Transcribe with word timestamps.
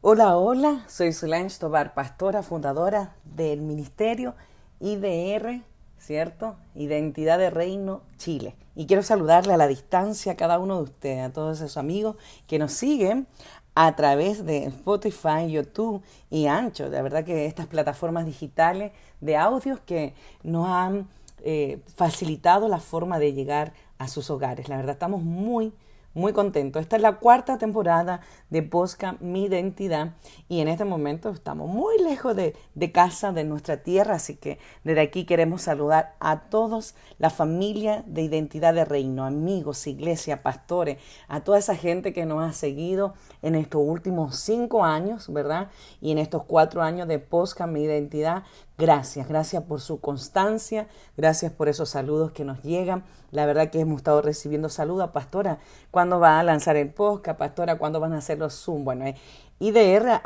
Hola, 0.00 0.36
hola, 0.36 0.84
soy 0.88 1.12
Solange 1.12 1.60
Tobar, 1.60 1.94
pastora, 1.94 2.42
fundadora 2.42 3.14
del 3.22 3.60
Ministerio 3.60 4.34
IDR, 4.80 5.62
¿cierto? 5.98 6.56
Identidad 6.74 7.38
de 7.38 7.50
Reino 7.50 8.02
Chile. 8.18 8.56
Y 8.74 8.86
quiero 8.86 9.04
saludarle 9.04 9.52
a 9.52 9.56
la 9.56 9.68
distancia 9.68 10.32
a 10.32 10.36
cada 10.36 10.58
uno 10.58 10.78
de 10.78 10.82
ustedes, 10.82 11.24
a 11.24 11.32
todos 11.32 11.58
esos 11.58 11.76
amigos 11.76 12.16
que 12.48 12.58
nos 12.58 12.72
siguen 12.72 13.28
a 13.76 13.94
través 13.94 14.44
de 14.44 14.64
Spotify, 14.64 15.48
YouTube 15.48 16.02
y 16.28 16.46
Ancho. 16.46 16.90
De 16.90 17.02
verdad 17.02 17.24
que 17.24 17.46
estas 17.46 17.66
plataformas 17.66 18.26
digitales 18.26 18.90
de 19.20 19.36
audios 19.36 19.78
que 19.78 20.14
nos 20.42 20.66
han 20.68 21.08
eh, 21.44 21.80
facilitado 21.94 22.66
la 22.66 22.80
forma 22.80 23.20
de 23.20 23.34
llegar 23.34 23.72
a 23.98 24.08
sus 24.08 24.30
hogares. 24.30 24.68
La 24.68 24.76
verdad 24.76 24.94
estamos 24.94 25.22
muy, 25.22 25.72
muy 26.16 26.32
contentos. 26.32 26.80
Esta 26.80 26.96
es 26.96 27.02
la 27.02 27.18
cuarta 27.18 27.58
temporada 27.58 28.22
de 28.48 28.62
Posca 28.62 29.16
Mi 29.20 29.44
Identidad 29.44 30.14
y 30.48 30.60
en 30.60 30.68
este 30.68 30.86
momento 30.86 31.28
estamos 31.28 31.68
muy 31.68 31.98
lejos 31.98 32.34
de, 32.34 32.56
de, 32.74 32.90
casa, 32.90 33.32
de 33.32 33.44
nuestra 33.44 33.82
tierra, 33.82 34.14
así 34.14 34.36
que 34.36 34.58
desde 34.82 35.02
aquí 35.02 35.26
queremos 35.26 35.60
saludar 35.60 36.16
a 36.18 36.48
todos, 36.48 36.94
la 37.18 37.28
familia 37.28 38.02
de 38.06 38.22
Identidad 38.22 38.72
de 38.72 38.86
Reino, 38.86 39.26
amigos, 39.26 39.86
iglesia, 39.86 40.42
pastores, 40.42 40.96
a 41.28 41.40
toda 41.40 41.58
esa 41.58 41.76
gente 41.76 42.14
que 42.14 42.24
nos 42.24 42.42
ha 42.42 42.54
seguido 42.54 43.12
en 43.42 43.54
estos 43.54 43.82
últimos 43.84 44.36
cinco 44.36 44.84
años, 44.84 45.30
¿verdad? 45.30 45.68
Y 46.00 46.12
en 46.12 46.18
estos 46.18 46.44
cuatro 46.44 46.80
años 46.80 47.08
de 47.08 47.18
Posca 47.18 47.66
Mi 47.66 47.82
Identidad, 47.82 48.44
Gracias, 48.78 49.26
gracias 49.26 49.62
por 49.62 49.80
su 49.80 50.00
constancia, 50.00 50.86
gracias 51.16 51.50
por 51.50 51.68
esos 51.68 51.88
saludos 51.88 52.32
que 52.32 52.44
nos 52.44 52.62
llegan. 52.62 53.04
La 53.30 53.46
verdad 53.46 53.70
que 53.70 53.80
hemos 53.80 53.96
estado 53.96 54.20
recibiendo 54.20 54.68
saludos, 54.68 55.10
Pastora, 55.12 55.60
¿cuándo 55.90 56.20
va 56.20 56.38
a 56.38 56.42
lanzar 56.42 56.76
el 56.76 56.92
podcast? 56.92 57.38
Pastora, 57.38 57.78
¿cuándo 57.78 58.00
van 58.00 58.12
a 58.12 58.18
hacer 58.18 58.38
los 58.38 58.52
Zoom? 58.52 58.84
Bueno, 58.84 59.06
eh, 59.06 59.14
IDR 59.60 60.20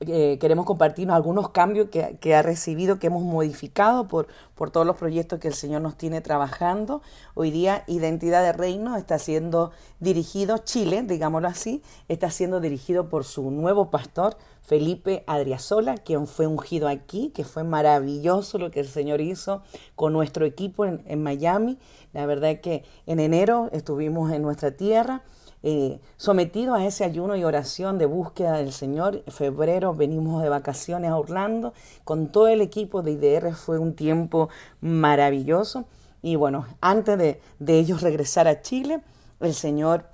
eh, 0.00 0.38
queremos 0.40 0.64
compartir 0.64 1.10
algunos 1.10 1.50
cambios 1.50 1.88
que, 1.90 2.18
que, 2.20 2.36
ha 2.36 2.42
recibido, 2.42 3.00
que 3.00 3.08
hemos 3.08 3.24
modificado 3.24 4.06
por, 4.06 4.28
por 4.54 4.70
todos 4.70 4.86
los 4.86 4.96
proyectos 4.96 5.40
que 5.40 5.48
el 5.48 5.54
Señor 5.54 5.82
nos 5.82 5.96
tiene 5.96 6.20
trabajando. 6.20 7.02
Hoy 7.34 7.50
día 7.50 7.82
Identidad 7.88 8.44
de 8.44 8.52
Reino 8.52 8.96
está 8.96 9.18
siendo 9.18 9.72
dirigido, 9.98 10.58
Chile, 10.58 11.02
digámoslo 11.02 11.48
así, 11.48 11.82
está 12.06 12.30
siendo 12.30 12.60
dirigido 12.60 13.08
por 13.08 13.24
su 13.24 13.50
nuevo 13.50 13.90
pastor, 13.90 14.36
Felipe 14.62 15.24
Adriasola, 15.26 15.96
quien 15.96 16.28
fue 16.28 16.46
ungido 16.46 16.86
aquí, 16.86 17.30
que 17.30 17.42
fue 17.42 17.64
maravilloso 17.64 18.58
lo 18.58 18.70
que 18.70 18.80
el 18.80 18.88
Señor 18.88 19.20
hizo 19.20 19.62
con 19.96 20.12
nuestro 20.12 20.44
equipo 20.44 20.84
en, 20.84 21.02
en 21.06 21.22
Miami. 21.24 21.76
La 22.12 22.24
verdad 22.24 22.50
es 22.50 22.60
que 22.60 22.84
en 23.06 23.18
enero 23.18 23.68
estuvimos 23.72 24.30
en 24.30 24.42
nuestra 24.42 24.70
tierra 24.70 25.22
eh, 25.62 26.00
sometido 26.16 26.74
a 26.74 26.84
ese 26.84 27.04
ayuno 27.04 27.36
y 27.36 27.44
oración 27.44 27.98
de 27.98 28.06
búsqueda 28.06 28.58
del 28.58 28.72
Señor. 28.72 29.22
En 29.26 29.32
febrero 29.32 29.94
venimos 29.94 30.42
de 30.42 30.48
vacaciones 30.48 31.10
a 31.10 31.16
Orlando 31.16 31.72
con 32.04 32.28
todo 32.28 32.48
el 32.48 32.60
equipo 32.60 33.02
de 33.02 33.12
IDR. 33.12 33.54
Fue 33.54 33.78
un 33.78 33.94
tiempo 33.94 34.48
maravilloso. 34.80 35.86
Y 36.22 36.36
bueno, 36.36 36.66
antes 36.80 37.18
de, 37.18 37.40
ellos 37.66 38.02
regresar 38.02 38.48
a 38.48 38.62
Chile, 38.62 39.00
el 39.40 39.54
Señor 39.54 40.06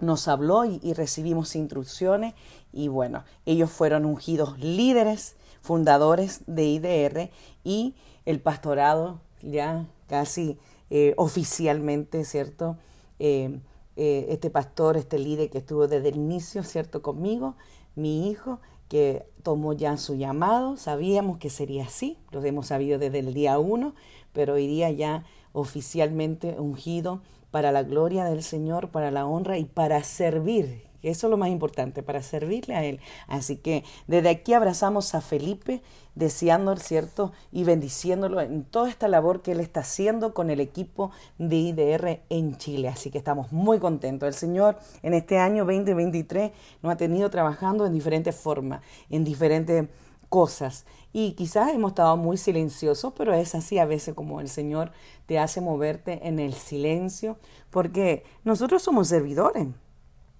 nos 0.00 0.28
habló 0.28 0.64
y, 0.64 0.80
y 0.82 0.94
recibimos 0.94 1.54
instrucciones. 1.56 2.34
Y 2.72 2.88
bueno, 2.88 3.24
ellos 3.46 3.70
fueron 3.70 4.04
ungidos 4.04 4.58
líderes, 4.58 5.36
fundadores 5.60 6.42
de 6.46 6.64
IDR 6.64 7.30
y 7.64 7.94
el 8.24 8.40
pastorado 8.40 9.20
ya 9.42 9.86
casi 10.08 10.58
eh, 10.90 11.14
oficialmente, 11.16 12.24
¿cierto? 12.24 12.76
Eh, 13.18 13.60
eh, 14.02 14.32
este 14.32 14.48
pastor, 14.48 14.96
este 14.96 15.18
líder 15.18 15.50
que 15.50 15.58
estuvo 15.58 15.86
desde 15.86 16.08
el 16.08 16.16
inicio, 16.16 16.62
¿cierto? 16.62 17.02
Conmigo, 17.02 17.56
mi 17.96 18.30
hijo, 18.30 18.58
que 18.88 19.26
tomó 19.42 19.74
ya 19.74 19.98
su 19.98 20.14
llamado, 20.14 20.78
sabíamos 20.78 21.36
que 21.36 21.50
sería 21.50 21.84
así, 21.84 22.16
lo 22.30 22.42
hemos 22.42 22.68
sabido 22.68 22.98
desde 22.98 23.18
el 23.18 23.34
día 23.34 23.58
uno, 23.58 23.94
pero 24.32 24.54
hoy 24.54 24.66
día 24.66 24.90
ya 24.90 25.24
oficialmente 25.52 26.58
ungido 26.58 27.20
para 27.50 27.72
la 27.72 27.82
gloria 27.82 28.24
del 28.24 28.42
Señor, 28.42 28.88
para 28.88 29.10
la 29.10 29.26
honra 29.26 29.58
y 29.58 29.66
para 29.66 30.02
servir, 30.02 30.84
eso 31.08 31.26
es 31.26 31.30
lo 31.30 31.36
más 31.36 31.48
importante, 31.48 32.02
para 32.02 32.22
servirle 32.22 32.74
a 32.74 32.84
Él. 32.84 33.00
Así 33.26 33.56
que 33.56 33.84
desde 34.06 34.28
aquí 34.28 34.52
abrazamos 34.52 35.14
a 35.14 35.20
Felipe, 35.20 35.82
deseando, 36.14 36.76
¿cierto? 36.76 37.32
Y 37.52 37.64
bendiciéndolo 37.64 38.40
en 38.40 38.64
toda 38.64 38.88
esta 38.88 39.08
labor 39.08 39.42
que 39.42 39.52
Él 39.52 39.60
está 39.60 39.80
haciendo 39.80 40.34
con 40.34 40.50
el 40.50 40.60
equipo 40.60 41.10
de 41.38 41.56
IDR 41.56 42.20
en 42.28 42.56
Chile. 42.56 42.88
Así 42.88 43.10
que 43.10 43.18
estamos 43.18 43.52
muy 43.52 43.78
contentos. 43.78 44.26
El 44.26 44.34
Señor 44.34 44.78
en 45.02 45.14
este 45.14 45.38
año 45.38 45.64
2023 45.64 46.52
nos 46.82 46.92
ha 46.92 46.96
tenido 46.96 47.30
trabajando 47.30 47.86
en 47.86 47.92
diferentes 47.92 48.36
formas, 48.36 48.82
en 49.08 49.24
diferentes 49.24 49.88
cosas. 50.28 50.86
Y 51.12 51.32
quizás 51.32 51.74
hemos 51.74 51.90
estado 51.90 52.16
muy 52.16 52.36
silenciosos, 52.36 53.12
pero 53.16 53.34
es 53.34 53.54
así 53.54 53.78
a 53.78 53.84
veces 53.84 54.14
como 54.14 54.40
el 54.40 54.48
Señor 54.48 54.92
te 55.26 55.38
hace 55.38 55.60
moverte 55.60 56.26
en 56.26 56.38
el 56.38 56.54
silencio, 56.54 57.36
porque 57.70 58.24
nosotros 58.44 58.82
somos 58.82 59.08
servidores. 59.08 59.66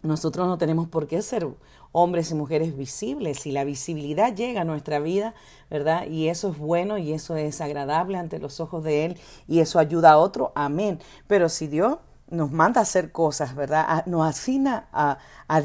Nosotros 0.03 0.47
no 0.47 0.59
tenemos 0.59 0.89
por 0.89 1.07
qué 1.07 1.21
ser 1.23 1.47
hombres 1.93 2.31
y 2.31 2.35
mujeres 2.35 2.77
visibles. 2.77 3.41
Si 3.41 3.53
la 3.53 3.65
visibilidad 3.65 4.35
llega 4.35 4.63
a 4.63 4.65
nuestra 4.65 4.99
vida, 4.99 5.35
¿verdad? 5.71 6.07
Y 6.07 6.29
eso 6.29 6.51
es 6.51 6.59
bueno 6.59 6.99
y 6.99 7.13
eso 7.13 7.37
es 7.37 7.61
agradable 7.61 8.17
ante 8.17 8.39
los 8.39 8.61
ojos 8.61 8.83
de 8.85 9.05
Él 9.05 9.19
y 9.47 9.61
eso 9.61 9.79
ayuda 9.79 10.13
a 10.13 10.19
otro, 10.19 10.53
amén. 10.55 11.01
Pero 11.27 11.49
si 11.49 11.67
Dios 11.67 11.99
nos 12.31 12.53
manda 12.53 12.81
a 12.81 12.83
hacer 12.83 13.11
cosas, 13.13 13.55
¿verdad? 13.55 14.07
nos 14.07 14.27
asigna 14.27 14.89
a, 14.93 15.19
a, 15.49 15.57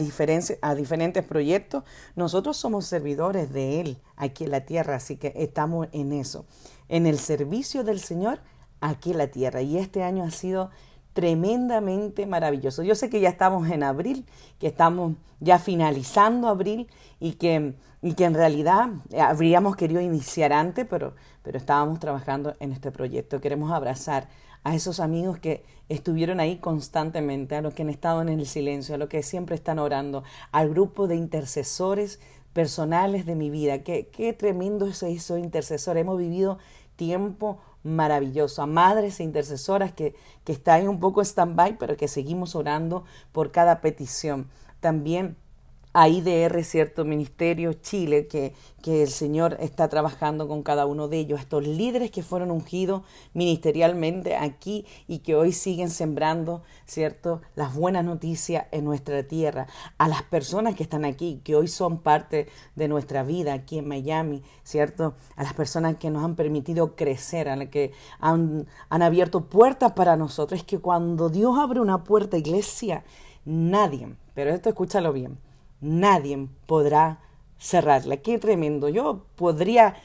a 0.62 0.76
diferentes 0.76 1.24
proyectos, 1.24 1.84
nosotros 2.16 2.58
somos 2.58 2.86
servidores 2.86 3.54
de 3.54 3.82
Él 3.82 3.98
aquí 4.16 4.46
en 4.46 4.52
la 4.52 4.66
tierra, 4.66 4.96
así 4.96 5.16
que 5.18 5.32
estamos 5.36 5.88
en 5.92 6.12
eso, 6.12 6.46
en 6.90 7.06
el 7.06 7.20
servicio 7.20 7.84
del 7.84 8.00
Señor 8.00 8.40
aquí 8.82 9.12
en 9.12 9.20
la 9.20 9.28
tierra. 9.28 9.62
Y 9.62 9.78
este 9.78 10.04
año 10.04 10.24
ha 10.24 10.32
sido 10.32 10.72
tremendamente 11.16 12.26
maravilloso. 12.26 12.84
Yo 12.84 12.94
sé 12.94 13.10
que 13.10 13.22
ya 13.22 13.30
estamos 13.30 13.70
en 13.70 13.84
abril, 13.84 14.26
que 14.60 14.68
estamos 14.68 15.14
ya 15.40 15.60
finalizando 15.60 16.50
abril 16.50 16.90
y 17.22 17.34
que, 17.34 17.76
y 18.02 18.16
que 18.16 18.26
en 18.26 18.34
realidad 18.34 18.90
habríamos 19.18 19.78
querido 19.78 20.02
iniciar 20.02 20.52
antes, 20.52 20.86
pero, 20.90 21.16
pero 21.42 21.58
estábamos 21.58 22.02
trabajando 22.02 22.54
en 22.60 22.74
este 22.74 22.92
proyecto. 22.92 23.40
Queremos 23.40 23.72
abrazar 23.72 24.28
a 24.66 24.76
esos 24.76 25.00
amigos 25.00 25.40
que 25.40 25.64
estuvieron 25.88 26.42
ahí 26.42 26.58
constantemente, 26.58 27.56
a 27.56 27.62
los 27.62 27.74
que 27.74 27.84
han 27.84 27.90
estado 27.90 28.22
en 28.22 28.28
el 28.28 28.46
silencio, 28.46 28.96
a 28.96 28.98
los 28.98 29.08
que 29.08 29.24
siempre 29.24 29.56
están 29.56 29.80
orando, 29.80 30.26
al 30.52 30.70
grupo 30.70 31.08
de 31.08 31.16
intercesores 31.16 32.20
personales 32.52 33.26
de 33.26 33.36
mi 33.36 33.50
vida. 33.50 33.84
Qué, 33.84 34.08
qué 34.08 34.34
tremendo 34.34 34.86
es 34.86 35.02
eso 35.02 35.38
intercesor. 35.38 35.98
Hemos 35.98 36.18
vivido 36.18 36.58
tiempo 36.96 37.60
maravilloso, 37.84 38.62
a 38.62 38.66
madres 38.66 39.20
e 39.20 39.24
intercesoras 39.24 39.94
que, 39.94 40.16
que 40.44 40.52
están 40.52 40.88
un 40.88 41.00
poco 41.00 41.22
stand-by, 41.22 41.78
pero 41.78 41.98
que 41.98 42.08
seguimos 42.08 42.56
orando 42.56 43.04
por 43.32 43.52
cada 43.52 43.82
petición. 43.82 44.50
También 44.80 45.38
a 45.96 46.10
IDR, 46.10 46.62
cierto 46.66 47.06
Ministerio 47.06 47.72
Chile, 47.72 48.28
que, 48.28 48.54
que 48.84 49.04
el 49.04 49.08
Señor 49.08 49.56
está 49.62 49.88
trabajando 49.88 50.46
con 50.46 50.62
cada 50.62 50.86
uno 50.86 51.08
de 51.08 51.20
ellos, 51.20 51.40
estos 51.40 51.66
líderes 51.66 52.12
que 52.12 52.22
fueron 52.22 52.52
ungidos 52.52 53.04
ministerialmente 53.34 54.36
aquí 54.36 54.86
y 55.08 55.20
que 55.20 55.36
hoy 55.36 55.54
siguen 55.54 55.90
sembrando, 55.90 56.64
cierto, 56.86 57.42
las 57.56 57.74
buenas 57.74 58.04
noticias 58.04 58.66
en 58.72 58.84
nuestra 58.84 59.24
tierra, 59.24 59.68
a 59.98 60.10
las 60.10 60.22
personas 60.24 60.76
que 60.76 60.84
están 60.84 61.06
aquí, 61.06 61.40
que 61.46 61.56
hoy 61.56 61.70
son 61.70 62.00
parte 62.00 62.50
de 62.76 62.90
nuestra 62.90 63.24
vida 63.24 63.54
aquí 63.54 63.78
en 63.78 63.88
Miami, 63.88 64.44
cierto, 64.66 65.16
a 65.38 65.44
las 65.44 65.54
personas 65.54 65.96
que 65.96 66.10
nos 66.10 66.26
han 66.26 66.36
permitido 66.36 66.98
crecer, 66.98 67.48
a 67.48 67.56
las 67.56 67.70
que 67.70 67.94
han, 68.20 68.68
han 68.90 69.02
abierto 69.02 69.46
puertas 69.46 69.94
para 69.94 70.18
nosotros. 70.18 70.60
Es 70.60 70.66
que 70.66 70.80
cuando 70.80 71.30
Dios 71.30 71.58
abre 71.58 71.80
una 71.80 72.04
puerta, 72.04 72.38
iglesia, 72.38 73.06
nadie, 73.46 74.14
pero 74.34 74.52
esto 74.54 74.68
escúchalo 74.68 75.14
bien, 75.14 75.38
nadie 75.82 76.48
podrá 76.66 77.20
cerrarla. 77.58 78.18
Qué 78.18 78.38
tremendo. 78.38 78.90
Yo 78.90 79.26
podría 79.36 79.96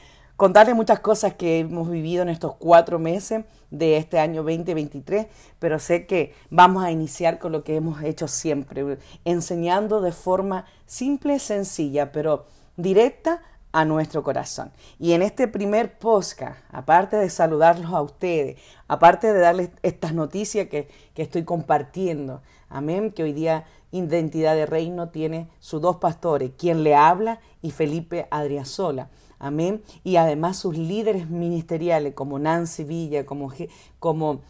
contarle 0.41 0.73
muchas 0.73 0.99
cosas 0.99 1.35
que 1.35 1.59
hemos 1.59 1.89
vivido 1.89 2.23
en 2.23 2.29
estos 2.29 2.55
cuatro 2.55 2.97
meses 2.97 3.45
de 3.69 3.97
este 3.97 4.19
año 4.19 4.41
2023, 4.43 5.27
pero 5.59 5.77
sé 5.77 6.07
que 6.07 6.33
vamos 6.49 6.83
a 6.83 6.91
iniciar 6.91 7.37
con 7.37 7.51
lo 7.51 7.63
que 7.63 7.75
hemos 7.75 8.01
hecho 8.01 8.27
siempre, 8.27 8.97
enseñando 9.23 10.01
de 10.01 10.11
forma 10.11 10.65
simple, 10.87 11.37
sencilla, 11.37 12.11
pero 12.11 12.45
directa 12.75 13.41
a 13.71 13.85
nuestro 13.85 14.23
corazón. 14.23 14.71
Y 14.99 15.13
en 15.13 15.21
este 15.21 15.47
primer 15.47 15.97
podcast, 15.97 16.59
aparte 16.71 17.17
de 17.17 17.29
saludarlos 17.29 17.93
a 17.93 18.01
ustedes, 18.01 18.59
aparte 18.87 19.31
de 19.31 19.39
darles 19.39 19.69
estas 19.83 20.13
noticias 20.13 20.67
que, 20.67 20.89
que 21.13 21.21
estoy 21.21 21.43
compartiendo, 21.43 22.41
amén, 22.67 23.11
que 23.11 23.23
hoy 23.23 23.33
día 23.33 23.65
Identidad 23.91 24.55
de 24.55 24.65
Reino 24.65 25.09
tiene 25.09 25.49
sus 25.59 25.81
dos 25.81 25.97
pastores, 25.97 26.51
quien 26.57 26.83
le 26.83 26.95
habla 26.95 27.39
y 27.61 27.71
Felipe 27.71 28.27
Adriasola. 28.31 29.09
Amén. 29.39 29.81
Y 30.03 30.17
además 30.17 30.57
sus 30.57 30.77
líderes 30.77 31.29
ministeriales 31.29 32.13
como 32.13 32.39
Nancy 32.39 32.83
Villa, 32.83 33.25
como, 33.25 33.51
como 33.99 34.41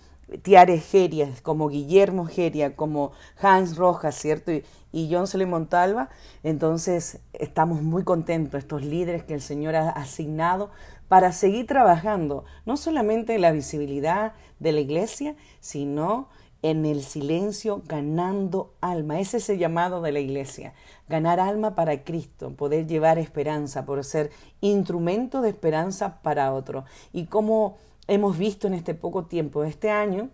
Tiare 0.42 0.80
Geria, 0.80 1.30
como 1.44 1.70
Guillermo 1.70 2.26
Geria, 2.26 2.76
como 2.76 3.12
Hans 3.42 3.76
Rojas, 3.78 4.16
¿cierto? 4.16 4.52
Y, 4.52 5.10
John 5.12 5.28
Sele 5.28 5.46
Montalva. 5.46 6.10
Entonces 6.44 7.20
estamos 7.34 7.82
muy 7.82 8.04
contentos, 8.04 8.60
estos 8.60 8.84
líderes 8.84 9.24
que 9.24 9.34
el 9.34 9.42
Señor 9.42 9.76
ha 9.76 9.90
asignado 9.90 10.72
para 11.08 11.34
seguir 11.34 11.68
trabajando, 11.68 12.46
no 12.66 12.78
solamente 12.78 13.36
en 13.36 13.42
la 13.42 13.52
visibilidad 13.52 14.34
de 14.60 14.72
la 14.72 14.80
iglesia, 14.80 15.36
sino 15.60 16.30
en 16.62 16.86
el 16.86 17.04
silencio 17.04 17.82
ganando 17.88 18.74
alma. 18.82 19.20
Ese 19.20 19.38
es 19.38 19.50
el 19.50 19.58
llamado 19.58 20.02
de 20.02 20.12
la 20.12 20.20
iglesia, 20.20 20.74
ganar 21.10 21.40
alma 21.40 21.76
para 21.76 22.04
Cristo, 22.04 22.52
poder 22.52 22.88
llevar 22.88 23.18
esperanza, 23.18 23.86
por 23.86 24.04
ser 24.04 24.32
instrumento 24.62 25.42
de 25.42 25.50
esperanza 25.50 26.22
para 26.22 26.54
otro. 26.54 26.86
Y 27.14 27.26
como 27.26 27.78
hemos 28.08 28.38
visto 28.38 28.68
en 28.68 28.74
este 28.74 28.94
poco 28.94 29.26
tiempo, 29.26 29.64
este 29.64 29.90
año, 29.90 30.30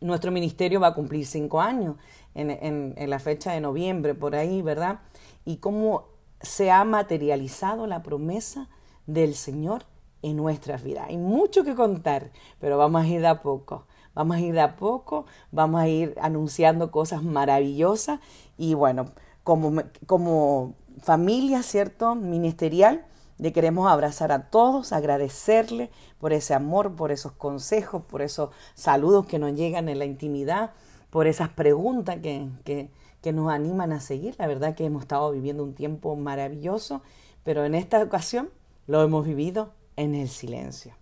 nuestro 0.00 0.30
ministerio 0.30 0.80
va 0.80 0.88
a 0.88 0.94
cumplir 0.94 1.26
cinco 1.26 1.60
años 1.60 1.96
en, 2.34 2.94
la 3.10 3.18
fecha 3.18 3.52
de 3.52 3.60
noviembre, 3.60 4.14
por 4.14 4.36
ahí, 4.36 4.62
¿verdad? 4.62 5.00
Y 5.44 5.56
cómo 5.56 6.08
se 6.40 6.70
ha 6.70 6.84
materializado 6.84 7.86
la 7.86 8.02
promesa 8.02 8.68
del 9.06 9.34
Señor 9.34 9.84
en 10.22 10.36
nuestras 10.36 10.82
vidas. 10.82 11.06
Hay 11.08 11.16
mucho 11.16 11.64
que 11.64 11.74
contar, 11.74 12.30
pero 12.60 12.76
vamos 12.76 13.04
a 13.04 13.08
ir 13.08 13.24
a 13.26 13.42
poco. 13.42 13.86
Vamos 14.16 14.38
a 14.38 14.40
ir 14.40 14.54
de 14.54 14.62
a 14.62 14.76
poco, 14.76 15.26
vamos 15.52 15.82
a 15.82 15.88
ir 15.88 16.16
anunciando 16.20 16.90
cosas 16.90 17.22
maravillosas 17.22 18.18
y 18.56 18.72
bueno, 18.72 19.04
como, 19.44 19.82
como 20.06 20.74
familia, 21.02 21.62
¿cierto? 21.62 22.14
Ministerial, 22.14 23.04
le 23.36 23.52
queremos 23.52 23.86
abrazar 23.88 24.32
a 24.32 24.48
todos, 24.48 24.94
agradecerle 24.94 25.90
por 26.18 26.32
ese 26.32 26.54
amor, 26.54 26.96
por 26.96 27.12
esos 27.12 27.32
consejos, 27.32 28.02
por 28.04 28.22
esos 28.22 28.48
saludos 28.74 29.26
que 29.26 29.38
nos 29.38 29.54
llegan 29.54 29.90
en 29.90 29.98
la 29.98 30.06
intimidad, 30.06 30.70
por 31.10 31.26
esas 31.26 31.50
preguntas 31.50 32.16
que, 32.22 32.48
que, 32.64 32.90
que 33.20 33.32
nos 33.34 33.52
animan 33.52 33.92
a 33.92 34.00
seguir. 34.00 34.34
La 34.38 34.46
verdad 34.46 34.74
que 34.74 34.86
hemos 34.86 35.02
estado 35.02 35.30
viviendo 35.30 35.62
un 35.62 35.74
tiempo 35.74 36.16
maravilloso, 36.16 37.02
pero 37.44 37.66
en 37.66 37.74
esta 37.74 38.02
ocasión 38.02 38.48
lo 38.86 39.02
hemos 39.02 39.26
vivido 39.26 39.74
en 39.96 40.14
el 40.14 40.30
silencio. 40.30 40.94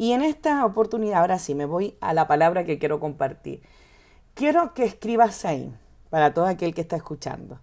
Y 0.00 0.12
en 0.12 0.22
esta 0.22 0.64
oportunidad, 0.64 1.20
ahora 1.20 1.38
sí, 1.38 1.54
me 1.54 1.66
voy 1.66 1.94
a 2.00 2.14
la 2.14 2.26
palabra 2.26 2.64
que 2.64 2.78
quiero 2.78 3.00
compartir. 3.00 3.60
Quiero 4.32 4.72
que 4.72 4.84
escribas 4.84 5.44
ahí, 5.44 5.74
para 6.08 6.32
todo 6.32 6.46
aquel 6.46 6.72
que 6.72 6.80
está 6.80 6.96
escuchando. 6.96 7.60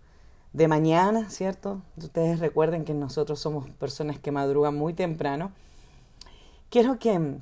De 0.53 0.67
mañana, 0.67 1.31
¿cierto? 1.31 1.81
Ustedes 1.95 2.39
recuerden 2.39 2.85
que 2.85 2.93
nosotros 2.93 3.39
somos 3.39 3.67
personas 3.71 4.19
que 4.19 4.31
madrugan 4.31 4.75
muy 4.75 4.93
temprano. 4.93 5.51
Quiero 6.69 6.99
que, 6.99 7.39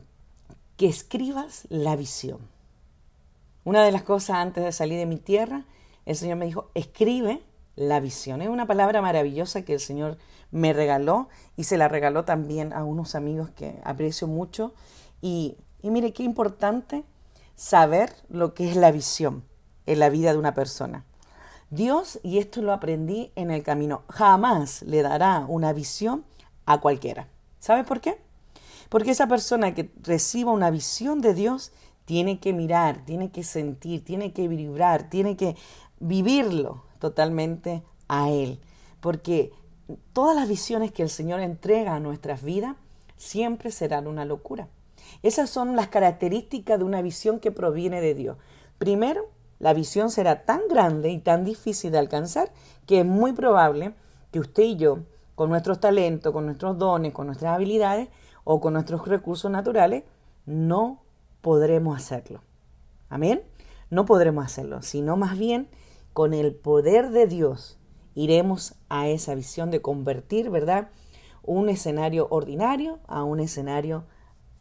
que 0.77 0.88
escribas 0.88 1.68
la 1.68 1.97
visión. 1.97 2.39
Una 3.65 3.83
de 3.83 3.92
las 3.92 4.03
cosas 4.03 4.38
antes 4.38 4.63
de 4.63 4.71
salir 4.71 4.97
de 4.97 5.07
mi 5.07 5.18
tierra, 5.18 5.65
el 6.06 6.15
Señor 6.15 6.38
me 6.38 6.45
dijo, 6.45 6.69
escribe 6.74 7.44
la 7.75 8.00
visión. 8.00 8.42
Es 8.42 8.50
una 8.50 8.66
palabra 8.66 9.01
maravillosa 9.01 9.63
que 9.63 9.74
el 9.74 9.80
Señor 9.80 10.18
me 10.51 10.74
regaló 10.74 11.27
y 11.57 11.66
se 11.66 11.77
la 11.77 11.88
regaló 11.88 12.24
también 12.24 12.74
a 12.74 12.83
unos 12.83 13.16
amigos 13.16 13.50
que 13.51 13.80
aprecio 13.83 14.27
mucho. 14.27 14.74
Y, 15.22 15.57
y 15.81 15.89
mire 15.89 16.13
qué 16.13 16.24
importante 16.24 17.04
saber 17.56 18.13
lo 18.30 18.54
que 18.54 18.69
es 18.69 18.75
la 18.75 18.92
visión 18.92 19.44
en 19.86 20.00
la 20.00 20.10
vida 20.10 20.31
de 20.31 20.39
una 20.39 20.54
persona. 20.54 21.06
Dios, 21.69 22.19
y 22.24 22.38
esto 22.38 22.62
lo 22.62 22.72
aprendí 22.72 23.31
en 23.36 23.51
el 23.51 23.63
camino, 23.63 24.04
jamás 24.10 24.81
le 24.83 25.01
dará 25.01 25.45
una 25.48 25.74
visión 25.74 26.24
a 26.66 26.80
cualquiera. 26.80 27.28
¿Sabe 27.60 27.83
por 27.83 28.01
qué? 28.01 28.19
Porque 28.89 29.12
esa 29.12 29.28
persona 29.28 29.74
que 29.74 29.92
reciba 30.01 30.51
una 30.51 30.69
visión 30.69 31.21
de 31.21 31.33
Dios 31.33 31.71
tiene 32.06 32.39
que 32.39 32.54
mirar, 32.54 33.04
tiene 33.04 33.31
que 33.31 33.44
sentir, 33.44 34.06
tiene 34.06 34.31
que 34.31 34.48
vibrar, 34.48 35.10
tiene 35.10 35.36
que 35.36 35.56
vivirlo 36.00 36.85
totalmente 37.00 37.83
a 38.07 38.30
Él. 38.30 38.59
Porque 39.00 39.51
todas 40.13 40.36
las 40.36 40.47
visiones 40.47 40.92
que 40.92 41.03
el 41.03 41.09
Señor 41.09 41.39
entrega 41.39 41.95
a 41.95 42.00
nuestras 42.00 42.44
vidas 42.44 42.75
siempre 43.18 43.71
serán 43.71 44.07
una 44.07 44.25
locura. 44.25 44.68
Esas 45.24 45.50
son 45.50 45.75
las 45.75 45.88
características 45.88 46.80
de 46.80 46.86
una 46.86 47.01
visión 47.01 47.39
que 47.39 47.51
proviene 47.51 48.01
de 48.01 48.15
Dios. 48.15 48.38
Primero, 48.77 49.30
la 49.59 49.74
visión 49.74 50.09
será 50.09 50.44
tan 50.44 50.68
grande 50.68 51.09
y 51.09 51.19
tan 51.19 51.45
difícil 51.45 51.92
de 51.92 52.00
alcanzar 52.00 52.51
que 52.86 53.00
es 53.00 53.06
muy 53.06 53.33
probable 53.33 53.94
que 54.31 54.39
usted 54.39 54.63
y 54.63 54.75
yo, 54.75 55.00
con 55.36 55.50
nuestros 55.50 55.80
talentos, 55.80 56.33
con 56.33 56.45
nuestros 56.45 56.77
dones, 56.77 57.13
con 57.13 57.27
nuestras 57.27 57.56
habilidades 57.56 58.09
o 58.44 58.59
con 58.59 58.74
nuestros 58.74 59.07
recursos 59.07 59.50
naturales, 59.50 60.03
no 60.45 61.01
podremos 61.42 61.97
hacerlo. 61.97 62.42
Amén. 63.09 63.44
No 63.89 64.06
podremos 64.06 64.45
hacerlo, 64.45 64.81
sino 64.81 65.15
más 65.15 65.38
bien 65.38 65.69
con 66.16 66.34
el 66.34 66.56
poder 66.56 67.10
de 67.10 67.28
Dios 67.28 67.78
iremos 68.14 68.76
a 68.88 69.10
esa 69.10 69.36
visión 69.36 69.70
de 69.70 69.82
convertir, 69.82 70.50
¿verdad? 70.50 70.88
Un 71.44 71.68
escenario 71.68 72.28
ordinario 72.30 73.00
a 73.06 73.26
un 73.26 73.42
escenario 73.42 74.06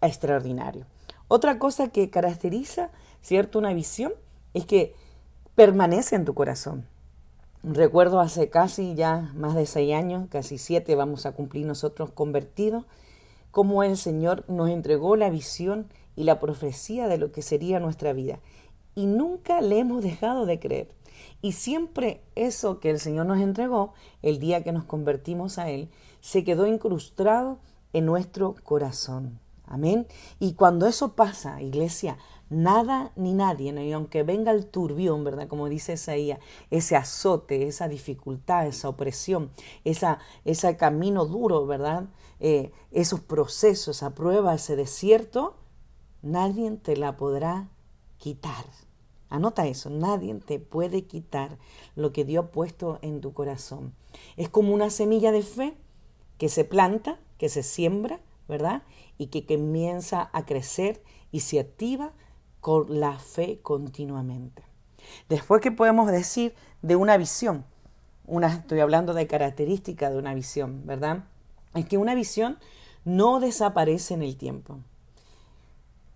extraordinario. 0.02 0.84
Otra 1.28 1.60
cosa 1.60 1.90
que 1.90 2.10
caracteriza, 2.10 2.90
¿cierto? 3.22 3.60
Una 3.60 3.72
visión 3.72 4.14
es 4.52 4.66
que 4.66 4.96
permanece 5.54 6.16
en 6.16 6.24
tu 6.24 6.34
corazón. 6.34 6.88
Recuerdo 7.62 8.18
hace 8.18 8.50
casi 8.50 8.96
ya 8.96 9.30
más 9.36 9.54
de 9.54 9.66
seis 9.66 9.94
años, 9.94 10.26
casi 10.30 10.58
siete 10.58 10.96
vamos 10.96 11.24
a 11.24 11.36
cumplir 11.36 11.66
nosotros 11.66 12.10
convertidos, 12.10 12.84
cómo 13.52 13.84
el 13.84 13.96
Señor 13.96 14.44
nos 14.48 14.70
entregó 14.70 15.14
la 15.14 15.30
visión 15.30 15.86
y 16.16 16.24
la 16.24 16.40
profecía 16.40 17.06
de 17.06 17.18
lo 17.18 17.30
que 17.30 17.42
sería 17.42 17.78
nuestra 17.78 18.12
vida. 18.12 18.40
Y 18.96 19.06
nunca 19.06 19.60
le 19.60 19.78
hemos 19.78 20.02
dejado 20.02 20.46
de 20.46 20.58
creer. 20.58 20.88
Y 21.44 21.52
siempre 21.52 22.22
eso 22.36 22.80
que 22.80 22.88
el 22.88 22.98
Señor 22.98 23.26
nos 23.26 23.38
entregó, 23.38 23.92
el 24.22 24.38
día 24.38 24.64
que 24.64 24.72
nos 24.72 24.84
convertimos 24.84 25.58
a 25.58 25.68
Él, 25.68 25.90
se 26.22 26.42
quedó 26.42 26.66
incrustado 26.66 27.58
en 27.92 28.06
nuestro 28.06 28.54
corazón. 28.64 29.40
Amén. 29.66 30.06
Y 30.40 30.54
cuando 30.54 30.86
eso 30.86 31.12
pasa, 31.12 31.60
iglesia, 31.60 32.16
nada 32.48 33.12
ni 33.14 33.34
nadie, 33.34 33.74
y 33.84 33.92
aunque 33.92 34.22
venga 34.22 34.52
el 34.52 34.64
turbión, 34.64 35.22
¿verdad? 35.22 35.46
Como 35.46 35.68
dice 35.68 35.92
Isaías, 35.92 36.38
ese 36.70 36.96
azote, 36.96 37.68
esa 37.68 37.88
dificultad, 37.88 38.66
esa 38.66 38.88
opresión, 38.88 39.50
esa, 39.84 40.20
ese 40.46 40.78
camino 40.78 41.26
duro, 41.26 41.66
¿verdad? 41.66 42.04
Eh, 42.40 42.72
esos 42.90 43.20
procesos, 43.20 43.98
esa 43.98 44.14
prueba, 44.14 44.54
ese 44.54 44.76
desierto, 44.76 45.56
nadie 46.22 46.70
te 46.70 46.96
la 46.96 47.18
podrá 47.18 47.68
quitar. 48.16 48.64
Anota 49.34 49.66
eso, 49.66 49.90
nadie 49.90 50.32
te 50.34 50.60
puede 50.60 51.02
quitar 51.06 51.58
lo 51.96 52.12
que 52.12 52.24
Dios 52.24 52.44
ha 52.44 52.50
puesto 52.52 53.00
en 53.02 53.20
tu 53.20 53.32
corazón. 53.32 53.92
Es 54.36 54.48
como 54.48 54.72
una 54.72 54.90
semilla 54.90 55.32
de 55.32 55.42
fe 55.42 55.74
que 56.38 56.48
se 56.48 56.64
planta, 56.64 57.18
que 57.36 57.48
se 57.48 57.64
siembra, 57.64 58.20
¿verdad? 58.46 58.84
Y 59.18 59.26
que 59.26 59.44
comienza 59.44 60.30
a 60.32 60.46
crecer 60.46 61.02
y 61.32 61.40
se 61.40 61.58
activa 61.58 62.12
con 62.60 63.00
la 63.00 63.18
fe 63.18 63.58
continuamente. 63.60 64.62
Después, 65.28 65.60
¿qué 65.60 65.72
podemos 65.72 66.10
decir 66.10 66.54
de 66.82 66.94
una 66.94 67.16
visión? 67.16 67.64
Una, 68.26 68.54
estoy 68.54 68.78
hablando 68.78 69.14
de 69.14 69.26
características 69.26 70.12
de 70.12 70.18
una 70.18 70.32
visión, 70.32 70.86
¿verdad? 70.86 71.24
Es 71.74 71.86
que 71.86 71.98
una 71.98 72.14
visión 72.14 72.58
no 73.04 73.40
desaparece 73.40 74.14
en 74.14 74.22
el 74.22 74.36
tiempo. 74.36 74.78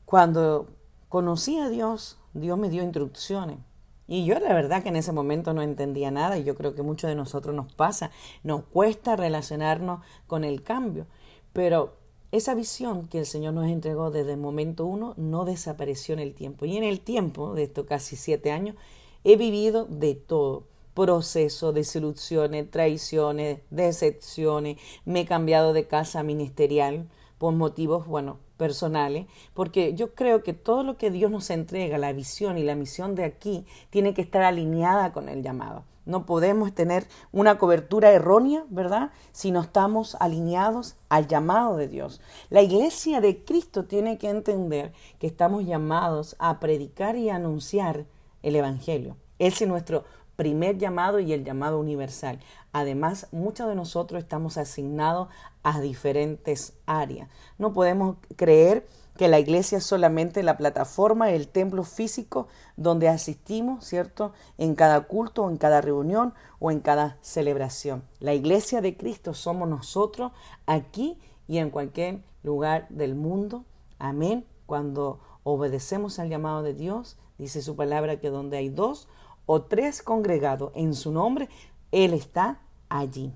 Cuando 0.05 0.69
conocí 1.09 1.59
a 1.59 1.69
Dios, 1.69 2.19
Dios 2.35 2.59
me 2.59 2.71
dio 2.71 2.83
instrucciones. 2.83 3.59
Y 4.07 4.25
yo 4.25 4.39
la 4.39 4.55
verdad 4.55 4.83
que 4.83 4.89
en 4.89 4.97
ese 4.97 5.13
momento 5.13 5.53
no 5.53 5.61
entendía 5.61 6.11
nada 6.11 6.39
y 6.39 6.45
yo 6.45 6.55
creo 6.55 6.75
que 6.75 6.83
muchos 6.83 7.09
de 7.09 7.15
nosotros 7.15 7.55
nos 7.55 7.73
pasa, 7.75 8.11
nos 8.43 8.65
cuesta 8.65 9.17
relacionarnos 9.17 10.01
con 10.27 10.45
el 10.45 10.63
cambio. 10.63 11.07
Pero 11.53 11.99
esa 12.33 12.55
visión 12.55 13.07
que 13.09 13.19
el 13.19 13.27
Señor 13.27 13.53
nos 13.53 13.69
entregó 13.69 14.11
desde 14.11 14.33
el 14.33 14.39
momento 14.39 14.87
uno 14.87 15.15
no 15.19 15.45
desapareció 15.45 16.15
en 16.15 16.21
el 16.21 16.35
tiempo. 16.35 16.65
Y 16.65 16.79
en 16.79 16.85
el 16.85 17.01
tiempo 17.01 17.55
de 17.55 17.65
estos 17.65 17.87
casi 17.87 18.17
siete 18.17 18.51
años 18.51 18.77
he 19.25 19.37
vivido 19.37 19.85
de 19.85 20.15
todo. 20.15 20.65
Proceso, 20.95 21.73
desilusiones, 21.73 22.71
traiciones, 22.71 23.61
decepciones. 23.71 24.79
Me 25.05 25.21
he 25.21 25.27
cambiado 25.27 25.73
de 25.73 25.87
casa 25.87 26.23
ministerial 26.23 27.09
por 27.39 27.55
motivos, 27.55 28.07
bueno, 28.07 28.39
personales, 28.59 29.27
porque 29.55 29.95
yo 29.95 30.15
creo 30.15 30.43
que 30.43 30.53
todo 30.53 30.83
lo 30.83 30.99
que 30.99 31.11
Dios 31.11 31.31
nos 31.31 31.49
entrega, 31.49 31.97
la 31.97 32.13
visión 32.13 32.59
y 32.59 32.65
la 32.65 32.75
misión 32.75 33.15
de 33.15 33.25
aquí, 33.25 33.65
tiene 33.89 34.13
que 34.13 34.21
estar 34.21 34.43
alineada 34.43 35.13
con 35.13 35.31
el 35.31 35.43
llamado. 35.43 35.85
No 36.05 36.25
podemos 36.25 36.75
tener 36.75 37.07
una 37.33 37.59
cobertura 37.59 38.11
errónea, 38.11 38.65
¿verdad? 38.71 39.11
Si 39.33 39.51
no 39.51 39.61
estamos 39.61 40.17
alineados 40.21 40.97
al 41.11 41.29
llamado 41.29 41.77
de 41.77 41.87
Dios. 41.87 42.23
La 42.49 42.63
iglesia 42.63 43.21
de 43.21 43.45
Cristo 43.45 43.85
tiene 43.85 44.17
que 44.17 44.31
entender 44.31 44.93
que 45.19 45.27
estamos 45.27 45.67
llamados 45.67 46.35
a 46.39 46.61
predicar 46.61 47.17
y 47.17 47.29
anunciar 47.29 48.07
el 48.43 48.57
Evangelio. 48.57 49.17
Ese 49.39 49.65
es 49.65 49.71
nuestro 49.71 50.05
primer 50.39 50.79
llamado 50.79 51.19
y 51.19 51.33
el 51.33 51.45
llamado 51.45 51.81
universal. 51.81 52.39
Además, 52.73 53.27
muchos 53.33 53.69
de 53.69 53.75
nosotros 53.75 54.23
estamos 54.23 54.57
asignados 54.57 55.27
a 55.65 55.81
diferentes 55.81 56.75
áreas. 56.87 57.29
No 57.59 57.73
podemos 57.73 58.19
creer 58.37 58.87
que 59.17 59.27
la 59.27 59.41
iglesia 59.41 59.79
es 59.79 59.85
solamente 59.85 60.45
la 60.45 60.57
plataforma, 60.57 61.33
el 61.33 61.49
templo 61.49 61.83
físico 61.83 62.47
donde 62.77 63.09
asistimos, 63.09 63.85
¿cierto? 63.85 64.33
En 64.59 64.77
cada 64.77 65.01
culto, 65.01 65.51
en 65.51 65.57
cada 65.57 65.81
reunión 65.81 66.35
o 66.61 66.71
en 66.71 66.79
cada 66.79 67.19
celebración. 67.21 68.05
La 68.21 68.33
iglesia 68.33 68.81
de 68.81 68.97
Cristo 68.97 69.35
somos 69.35 69.69
nosotros 69.69 70.31
aquí 70.67 71.19
y 71.49 71.59
en 71.59 71.71
cualquier 71.71 72.23
lugar 72.45 72.87
del 72.91 73.17
mundo. 73.17 73.65
Amén. 73.99 74.47
Cuando 74.67 75.19
obedecemos 75.43 76.21
al 76.21 76.29
llamado 76.29 76.63
de 76.63 76.75
Dios, 76.75 77.17
dice 77.39 77.61
su 77.61 77.75
palabra 77.75 78.21
que 78.21 78.31
donde 78.31 78.59
hay 78.59 78.69
dos 78.69 79.09
o 79.49 79.63
tres 79.63 80.03
congregados 80.03 80.73
en 80.75 80.93
su 80.93 81.11
nombre, 81.11 81.49
Él 81.91 82.13
está 82.13 82.61
allí. 82.91 83.33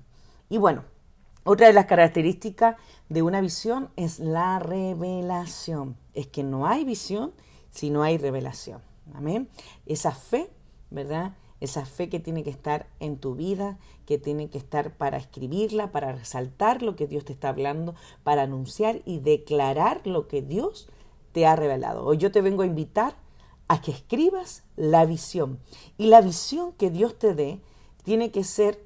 Y 0.47 0.59
bueno, 0.59 0.85
otra 1.43 1.65
de 1.65 1.73
las 1.73 1.87
características 1.87 2.75
de 3.09 3.23
una 3.23 3.41
visión 3.41 3.89
es 3.95 4.19
la 4.19 4.59
revelación. 4.59 5.97
Es 6.13 6.27
que 6.27 6.43
no 6.43 6.67
hay 6.67 6.85
visión 6.85 7.33
si 7.71 7.89
no 7.89 8.03
hay 8.03 8.19
revelación. 8.19 8.79
Amén. 9.15 9.49
Esa 9.87 10.11
fe, 10.11 10.51
¿verdad? 10.91 11.35
Esa 11.59 11.83
fe 11.83 12.09
que 12.09 12.19
tiene 12.19 12.43
que 12.43 12.51
estar 12.51 12.85
en 12.99 13.17
tu 13.17 13.33
vida, 13.33 13.79
que 14.05 14.19
tiene 14.19 14.51
que 14.51 14.59
estar 14.59 14.95
para 14.95 15.17
escribirla, 15.17 15.91
para 15.91 16.11
resaltar 16.11 16.83
lo 16.83 16.95
que 16.95 17.07
Dios 17.07 17.25
te 17.25 17.33
está 17.33 17.49
hablando, 17.49 17.95
para 18.23 18.43
anunciar 18.43 19.01
y 19.03 19.17
declarar 19.17 20.05
lo 20.05 20.27
que 20.27 20.43
Dios 20.43 20.89
te 21.31 21.47
ha 21.47 21.55
revelado. 21.55 22.05
Hoy 22.05 22.17
yo 22.19 22.31
te 22.31 22.41
vengo 22.41 22.61
a 22.61 22.67
invitar 22.67 23.15
a 23.67 23.81
que 23.81 23.91
escribas 23.91 24.63
la 24.75 25.05
visión. 25.05 25.59
Y 25.97 26.07
la 26.07 26.21
visión 26.21 26.73
que 26.73 26.89
Dios 26.89 27.17
te 27.17 27.33
dé 27.33 27.61
tiene 28.03 28.31
que 28.31 28.43
ser, 28.43 28.83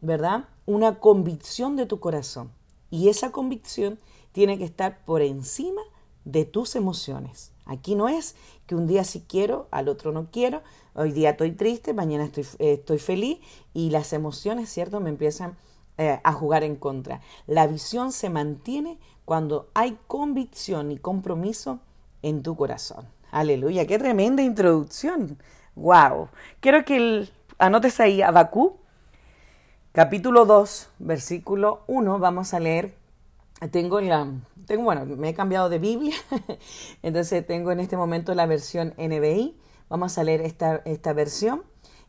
¿verdad? 0.00 0.48
una 0.66 1.00
convicción 1.00 1.76
de 1.76 1.86
tu 1.86 2.00
corazón. 2.00 2.50
Y 2.90 3.08
esa 3.08 3.32
convicción 3.32 3.98
tiene 4.32 4.58
que 4.58 4.64
estar 4.64 5.04
por 5.04 5.22
encima 5.22 5.82
de 6.24 6.44
tus 6.44 6.74
emociones. 6.74 7.52
Aquí 7.66 7.94
no 7.94 8.08
es 8.08 8.34
que 8.66 8.74
un 8.74 8.86
día 8.86 9.04
sí 9.04 9.24
quiero, 9.26 9.68
al 9.70 9.88
otro 9.88 10.12
no 10.12 10.30
quiero, 10.30 10.62
hoy 10.94 11.12
día 11.12 11.30
estoy 11.30 11.52
triste, 11.52 11.92
mañana 11.94 12.24
estoy, 12.24 12.44
eh, 12.58 12.74
estoy 12.74 12.98
feliz 12.98 13.38
y 13.72 13.90
las 13.90 14.12
emociones, 14.12 14.70
¿cierto?, 14.70 15.00
me 15.00 15.10
empiezan 15.10 15.56
eh, 15.96 16.20
a 16.22 16.32
jugar 16.32 16.64
en 16.64 16.76
contra. 16.76 17.20
La 17.46 17.66
visión 17.66 18.12
se 18.12 18.28
mantiene 18.30 18.98
cuando 19.24 19.70
hay 19.74 19.98
convicción 20.06 20.90
y 20.90 20.98
compromiso 20.98 21.80
en 22.22 22.42
tu 22.42 22.56
corazón. 22.56 23.06
Aleluya, 23.34 23.84
qué 23.84 23.98
tremenda 23.98 24.44
introducción. 24.44 25.38
Wow. 25.74 26.28
Quiero 26.60 26.84
que 26.84 27.28
anotes 27.58 27.98
ahí 27.98 28.22
Abacú 28.22 28.76
capítulo 29.90 30.46
2, 30.46 30.90
versículo 31.00 31.82
1, 31.88 32.20
vamos 32.20 32.54
a 32.54 32.60
leer. 32.60 32.94
Tengo 33.72 34.00
la, 34.00 34.30
tengo, 34.66 34.84
bueno, 34.84 35.04
me 35.04 35.30
he 35.30 35.34
cambiado 35.34 35.68
de 35.68 35.80
Biblia, 35.80 36.14
entonces 37.02 37.44
tengo 37.44 37.72
en 37.72 37.80
este 37.80 37.96
momento 37.96 38.36
la 38.36 38.46
versión 38.46 38.94
NBI. 38.98 39.58
Vamos 39.88 40.16
a 40.16 40.22
leer 40.22 40.40
esta, 40.42 40.82
esta 40.84 41.12
versión. 41.12 41.64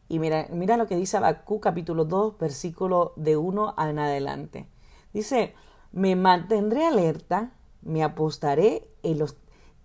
Y 0.08 0.20
mira, 0.20 0.46
mira 0.52 0.78
lo 0.78 0.86
que 0.86 0.96
dice 0.96 1.18
Abacú 1.18 1.60
capítulo 1.60 2.06
2, 2.06 2.38
versículo 2.38 3.14
de 3.16 3.36
1 3.36 3.74
en 3.80 3.98
adelante. 3.98 4.68
Dice, 5.12 5.56
me 5.92 6.16
mantendré 6.16 6.86
alerta, 6.86 7.50
me 7.82 8.04
apostaré 8.04 8.88
en 9.02 9.18
los 9.18 9.36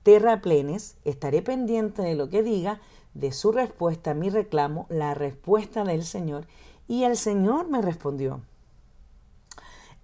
terraplenes, 0.02 0.96
estaré 1.04 1.42
pendiente 1.42 2.02
de 2.02 2.14
lo 2.14 2.28
que 2.28 2.42
diga, 2.42 2.80
de 3.14 3.32
su 3.32 3.52
respuesta 3.52 4.12
a 4.12 4.14
mi 4.14 4.30
reclamo, 4.30 4.86
la 4.88 5.14
respuesta 5.14 5.84
del 5.84 6.04
Señor, 6.04 6.46
y 6.88 7.04
el 7.04 7.16
Señor 7.16 7.68
me 7.68 7.82
respondió, 7.82 8.40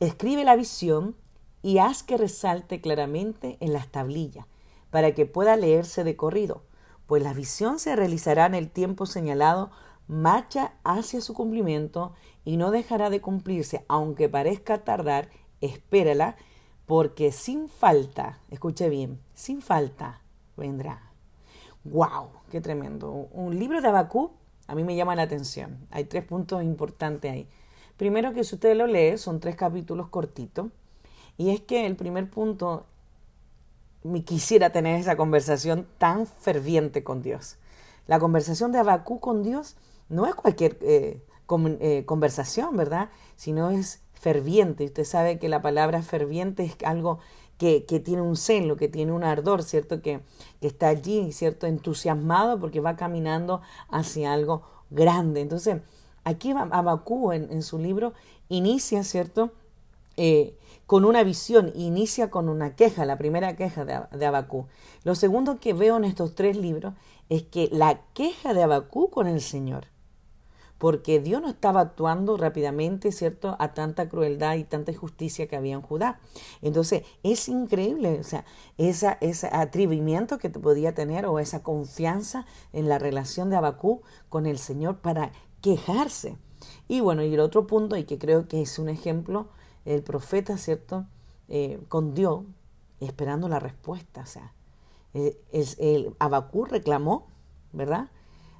escribe 0.00 0.44
la 0.44 0.56
visión 0.56 1.16
y 1.62 1.78
haz 1.78 2.02
que 2.02 2.16
resalte 2.16 2.80
claramente 2.80 3.56
en 3.60 3.72
las 3.72 3.88
tablillas, 3.88 4.46
para 4.90 5.14
que 5.14 5.26
pueda 5.26 5.56
leerse 5.56 6.04
de 6.04 6.16
corrido, 6.16 6.62
pues 7.06 7.22
la 7.22 7.32
visión 7.32 7.78
se 7.78 7.96
realizará 7.96 8.46
en 8.46 8.54
el 8.54 8.70
tiempo 8.70 9.06
señalado, 9.06 9.70
marcha 10.08 10.74
hacia 10.84 11.20
su 11.20 11.34
cumplimiento 11.34 12.14
y 12.44 12.56
no 12.56 12.70
dejará 12.70 13.10
de 13.10 13.20
cumplirse, 13.20 13.84
aunque 13.88 14.28
parezca 14.28 14.84
tardar, 14.84 15.28
espérala, 15.60 16.36
porque 16.86 17.32
sin 17.32 17.68
falta, 17.68 18.38
escuche 18.50 18.88
bien, 18.88 19.20
sin 19.34 19.60
falta 19.60 20.22
vendrá. 20.56 21.10
¡Wow! 21.84 22.30
¡Qué 22.50 22.60
tremendo! 22.60 23.10
Un 23.10 23.58
libro 23.58 23.80
de 23.80 23.88
Abacú 23.88 24.32
a 24.68 24.74
mí 24.74 24.84
me 24.84 24.96
llama 24.96 25.14
la 25.14 25.22
atención. 25.22 25.86
Hay 25.90 26.04
tres 26.04 26.24
puntos 26.24 26.62
importantes 26.62 27.30
ahí. 27.30 27.48
Primero 27.96 28.32
que 28.32 28.44
si 28.44 28.56
usted 28.56 28.76
lo 28.76 28.86
lee, 28.86 29.16
son 29.16 29.40
tres 29.40 29.56
capítulos 29.56 30.08
cortitos. 30.08 30.68
Y 31.38 31.50
es 31.50 31.60
que 31.60 31.86
el 31.86 31.96
primer 31.96 32.28
punto, 32.28 32.86
me 34.02 34.22
quisiera 34.24 34.70
tener 34.70 35.00
esa 35.00 35.16
conversación 35.16 35.86
tan 35.98 36.26
ferviente 36.26 37.04
con 37.04 37.22
Dios. 37.22 37.56
La 38.06 38.18
conversación 38.18 38.72
de 38.72 38.78
Abacú 38.78 39.20
con 39.20 39.42
Dios 39.42 39.76
no 40.08 40.26
es 40.26 40.34
cualquier 40.34 40.78
eh, 40.80 41.22
eh, 41.80 42.04
conversación, 42.06 42.76
¿verdad? 42.76 43.10
Sino 43.36 43.70
es 43.70 44.00
ferviente. 44.18 44.85
Usted 44.85 45.04
sabe 45.04 45.38
que 45.38 45.49
la 45.49 45.62
palabra 45.62 46.02
ferviente 46.02 46.64
es 46.64 46.76
algo 46.85 47.20
que, 47.58 47.80
tiene 48.04 48.23
un 48.23 48.37
celo, 48.37 48.76
que 48.76 48.88
tiene 48.88 49.12
un 49.12 49.25
ardor, 49.25 49.62
¿cierto? 49.62 50.02
Que, 50.02 50.20
que 50.61 50.66
está 50.66 50.88
allí, 50.88 51.32
¿cierto? 51.32 51.66
Entusiasmado 51.66 52.58
porque 52.58 52.80
va 52.80 52.96
caminando 52.96 53.62
hacia 53.88 54.32
algo 54.32 54.62
grande. 54.90 55.40
Entonces, 55.40 55.80
aquí 56.25 56.52
Abacú 56.52 57.32
en, 57.32 57.50
en 57.50 57.62
su 57.62 57.78
libro 57.78 58.12
inicia, 58.49 59.04
¿cierto? 59.04 59.52
Eh, 60.16 60.56
con 60.87 61.04
una 61.04 61.25
visión, 61.25 61.73
inicia 61.75 62.30
con 62.30 62.49
una 62.49 62.76
queja, 62.76 63.04
la 63.04 63.18
primera 63.18 63.56
queja 63.56 63.85
de, 63.85 64.00
de 64.16 64.26
Abacú. 64.26 64.66
Lo 65.02 65.14
segundo 65.14 65.58
que 65.58 65.73
veo 65.73 65.96
en 65.96 66.04
estos 66.04 66.35
tres 66.35 66.56
libros 66.56 66.94
es 67.28 67.42
que 67.42 67.68
la 67.73 68.00
queja 68.14 68.54
de 68.54 68.62
Abacú 68.62 69.11
con 69.11 69.26
el 69.26 69.40
Señor 69.40 69.87
porque 70.78 71.21
Dios 71.21 71.40
no 71.40 71.49
estaba 71.49 71.80
actuando 71.80 72.37
rápidamente, 72.37 73.12
¿cierto?, 73.12 73.56
a 73.59 73.73
tanta 73.73 74.09
crueldad 74.09 74.56
y 74.56 74.64
tanta 74.64 74.92
injusticia 74.92 75.47
que 75.47 75.56
había 75.56 75.75
en 75.75 75.83
Judá. 75.83 76.21
Entonces, 76.61 77.04
es 77.23 77.49
increíble, 77.49 78.21
o 78.21 78.25
sea, 78.25 78.45
esa, 78.76 79.16
ese 79.21 79.49
atrevimiento 79.52 80.38
que 80.38 80.50
te 80.50 80.61
podía 80.61 80.95
tener 80.95 81.26
o 81.26 81.38
esa 81.38 81.62
confianza 81.62 82.47
en 82.73 82.88
la 82.88 82.99
relación 82.99 83.49
de 83.49 83.56
Abacú 83.56 84.02
con 84.28 84.47
el 84.47 84.59
Señor 84.59 84.99
para 84.99 85.33
quejarse. 85.62 86.37
Y 86.88 87.00
bueno, 87.00 87.23
y 87.23 87.33
el 87.33 87.40
otro 87.40 87.66
punto, 87.66 87.97
y 87.97 88.04
que 88.04 88.18
creo 88.18 88.47
que 88.47 88.61
es 88.61 88.78
un 88.78 88.88
ejemplo, 88.88 89.49
el 89.87 90.02
profeta, 90.02 90.59
¿cierto?, 90.59 91.06
eh, 91.49 91.80
con 91.88 92.12
Dios, 92.12 92.42
esperando 93.00 93.49
la 93.49 93.61
respuesta, 93.61 94.23
o 94.23 94.26
sea, 94.26 94.52
eh, 95.14 95.40
es, 95.52 95.76
el 95.78 96.14
Abacú 96.18 96.66
reclamó, 96.66 97.28
¿verdad? 97.73 98.11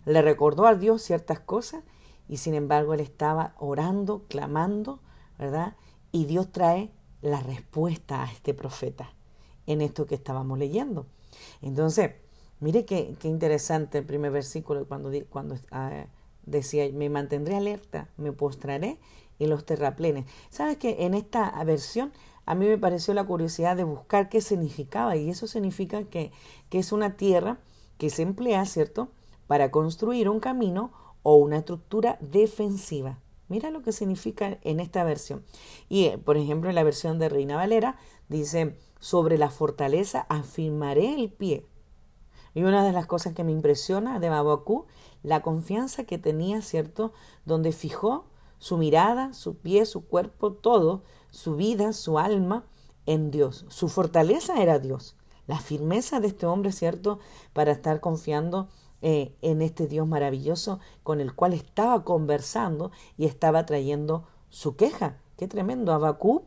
Le 0.07 0.23
recordó 0.23 0.67
a 0.67 0.75
Dios 0.75 1.03
ciertas 1.03 1.41
cosas 1.41 1.83
y 2.28 2.38
sin 2.38 2.54
embargo 2.54 2.95
él 2.95 3.00
estaba 3.00 3.54
orando, 3.59 4.25
clamando, 4.28 5.00
¿verdad? 5.38 5.76
Y 6.12 6.25
Dios 6.25 6.50
trae 6.52 6.90
la 7.23 7.40
respuesta 7.40 8.23
a 8.23 8.30
este 8.30 8.54
profeta 8.54 9.12
en 9.66 9.80
esto 9.80 10.06
que 10.06 10.14
estábamos 10.14 10.59
leyendo. 10.59 11.06
Entonces, 11.62 12.12
mire 12.61 12.85
qué, 12.85 13.16
qué 13.18 13.28
interesante 13.28 13.99
el 13.99 14.04
primer 14.04 14.33
versículo 14.33 14.87
cuando, 14.87 15.11
cuando 15.28 15.56
ah, 15.71 16.06
decía, 16.45 16.88
me 16.92 17.11
mantendré 17.11 17.56
alerta, 17.56 18.09
me 18.16 18.33
postraré 18.33 18.99
en 19.38 19.50
los 19.50 19.66
terraplenes. 19.66 20.26
¿Sabes 20.50 20.78
que 20.78 21.04
en 21.04 21.14
esta 21.14 21.62
versión 21.64 22.12
a 22.47 22.54
mí 22.54 22.66
me 22.66 22.78
pareció 22.78 23.12
la 23.12 23.25
curiosidad 23.25 23.76
de 23.76 23.85
buscar 23.85 24.28
qué 24.28 24.40
significaba 24.40 25.16
y 25.16 25.28
eso 25.28 25.47
significa 25.47 26.04
que, 26.04 26.30
que 26.71 26.78
es 26.78 26.92
una 26.92 27.16
tierra 27.16 27.59
que 27.99 28.09
se 28.09 28.23
emplea, 28.23 28.64
¿cierto?, 28.66 29.09
para 29.47 29.71
construir 29.71 30.28
un 30.28 30.40
camino 30.40 30.92
o 31.28 31.35
una 31.35 31.56
estructura 31.56 32.18
defensiva. 32.21 33.18
Mira 33.49 33.73
lo 33.73 33.83
que 33.83 33.90
significa 33.90 34.59
en 34.62 34.78
esta 34.78 35.02
versión. 35.02 35.45
Y, 35.88 36.04
eh, 36.04 36.18
por 36.18 36.37
ejemplo, 36.37 36.68
en 36.68 36.76
la 36.76 36.85
versión 36.85 37.18
de 37.18 37.28
Reina 37.28 37.56
Valera 37.56 37.99
dice, 38.28 38.78
sobre 39.00 39.37
la 39.37 39.50
fortaleza 39.50 40.25
afirmaré 40.28 41.16
el 41.16 41.33
pie. 41.33 41.66
Y 42.54 42.62
una 42.62 42.85
de 42.85 42.92
las 42.92 43.06
cosas 43.06 43.35
que 43.35 43.42
me 43.42 43.50
impresiona 43.50 44.21
de 44.21 44.28
Babacú, 44.28 44.87
la 45.25 45.42
confianza 45.42 46.04
que 46.04 46.16
tenía, 46.16 46.62
¿cierto? 46.62 47.12
Donde 47.45 47.73
fijó 47.73 48.26
su 48.59 48.76
mirada, 48.76 49.33
su 49.33 49.56
pie, 49.56 49.85
su 49.85 50.06
cuerpo, 50.06 50.52
todo, 50.52 51.02
su 51.33 51.56
vida, 51.56 51.92
su 51.92 52.21
alma 52.21 52.66
en 53.04 53.33
Dios. 53.33 53.66
Su 53.68 53.88
fortaleza 53.88 54.62
era 54.62 54.78
Dios. 54.78 55.16
La 55.49 55.59
firmeza 55.59 56.21
de 56.21 56.28
este 56.28 56.47
hombre, 56.47 56.71
¿cierto? 56.71 57.18
Para 57.52 57.73
estar 57.73 57.99
confiando 57.99 58.68
eh, 59.03 59.35
en 59.43 59.62
este 59.62 59.87
Dios 59.87 60.07
maravilloso 60.07 60.81
con 61.03 61.21
el 61.21 61.35
cual 61.35 61.53
estaba 61.53 62.05
conversando 62.05 62.91
y 63.17 63.26
estaba 63.26 63.67
trayendo 63.67 64.26
su 64.49 64.76
queja. 64.76 65.19
Qué 65.37 65.49
tremendo. 65.49 65.93
Abacú 65.93 66.45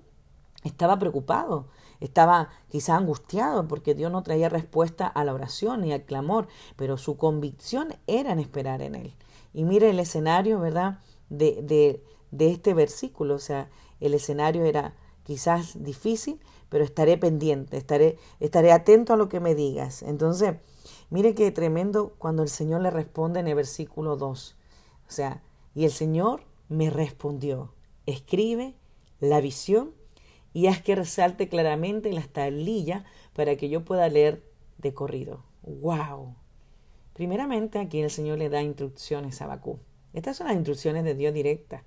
estaba 0.63 0.99
preocupado, 0.99 1.67
estaba 1.99 2.49
quizá 2.69 2.97
angustiado 2.97 3.67
porque 3.67 3.95
Dios 3.95 4.11
no 4.11 4.23
traía 4.23 4.49
respuesta 4.49 5.07
a 5.07 5.23
la 5.23 5.33
oración 5.33 5.85
y 5.85 5.93
al 5.93 6.03
clamor, 6.03 6.47
pero 6.75 6.97
su 6.97 7.17
convicción 7.17 7.95
era 8.07 8.31
en 8.31 8.39
esperar 8.39 8.81
en 8.81 8.95
Él. 8.95 9.15
Y 9.53 9.63
mire 9.63 9.89
el 9.89 9.99
escenario, 9.99 10.59
¿verdad? 10.59 10.99
De, 11.29 11.61
de, 11.61 12.03
de 12.31 12.51
este 12.51 12.73
versículo, 12.73 13.35
o 13.35 13.39
sea, 13.39 13.69
el 13.99 14.13
escenario 14.13 14.65
era 14.65 14.95
quizás 15.23 15.83
difícil, 15.83 16.39
pero 16.69 16.83
estaré 16.83 17.17
pendiente, 17.17 17.77
estaré, 17.77 18.17
estaré 18.39 18.71
atento 18.71 19.13
a 19.13 19.17
lo 19.17 19.29
que 19.29 19.39
me 19.39 19.55
digas. 19.55 20.03
Entonces, 20.03 20.55
mire 21.09 21.33
qué 21.35 21.51
tremendo 21.51 22.13
cuando 22.17 22.43
el 22.43 22.49
Señor 22.49 22.81
le 22.81 22.91
responde 22.91 23.39
en 23.39 23.47
el 23.47 23.55
versículo 23.55 24.15
2. 24.15 24.55
O 25.07 25.11
sea, 25.11 25.41
y 25.75 25.85
el 25.85 25.91
Señor 25.91 26.43
me 26.67 26.89
respondió, 26.89 27.73
escribe 28.05 28.75
la 29.19 29.41
visión 29.41 29.91
y 30.53 30.67
haz 30.67 30.81
que 30.81 30.95
resalte 30.95 31.47
claramente 31.47 32.09
en 32.09 32.15
las 32.15 32.29
tablillas 32.29 33.03
para 33.33 33.55
que 33.55 33.69
yo 33.69 33.85
pueda 33.85 34.09
leer 34.09 34.43
de 34.77 34.93
corrido. 34.93 35.43
¡Wow! 35.63 36.35
Primeramente 37.13 37.79
aquí 37.79 37.99
el 37.99 38.09
Señor 38.09 38.37
le 38.37 38.49
da 38.49 38.61
instrucciones 38.61 39.41
a 39.41 39.47
Bakú. 39.47 39.79
Estas 40.13 40.37
son 40.37 40.47
las 40.47 40.55
instrucciones 40.55 41.03
de 41.03 41.15
Dios 41.15 41.33
directas. 41.33 41.83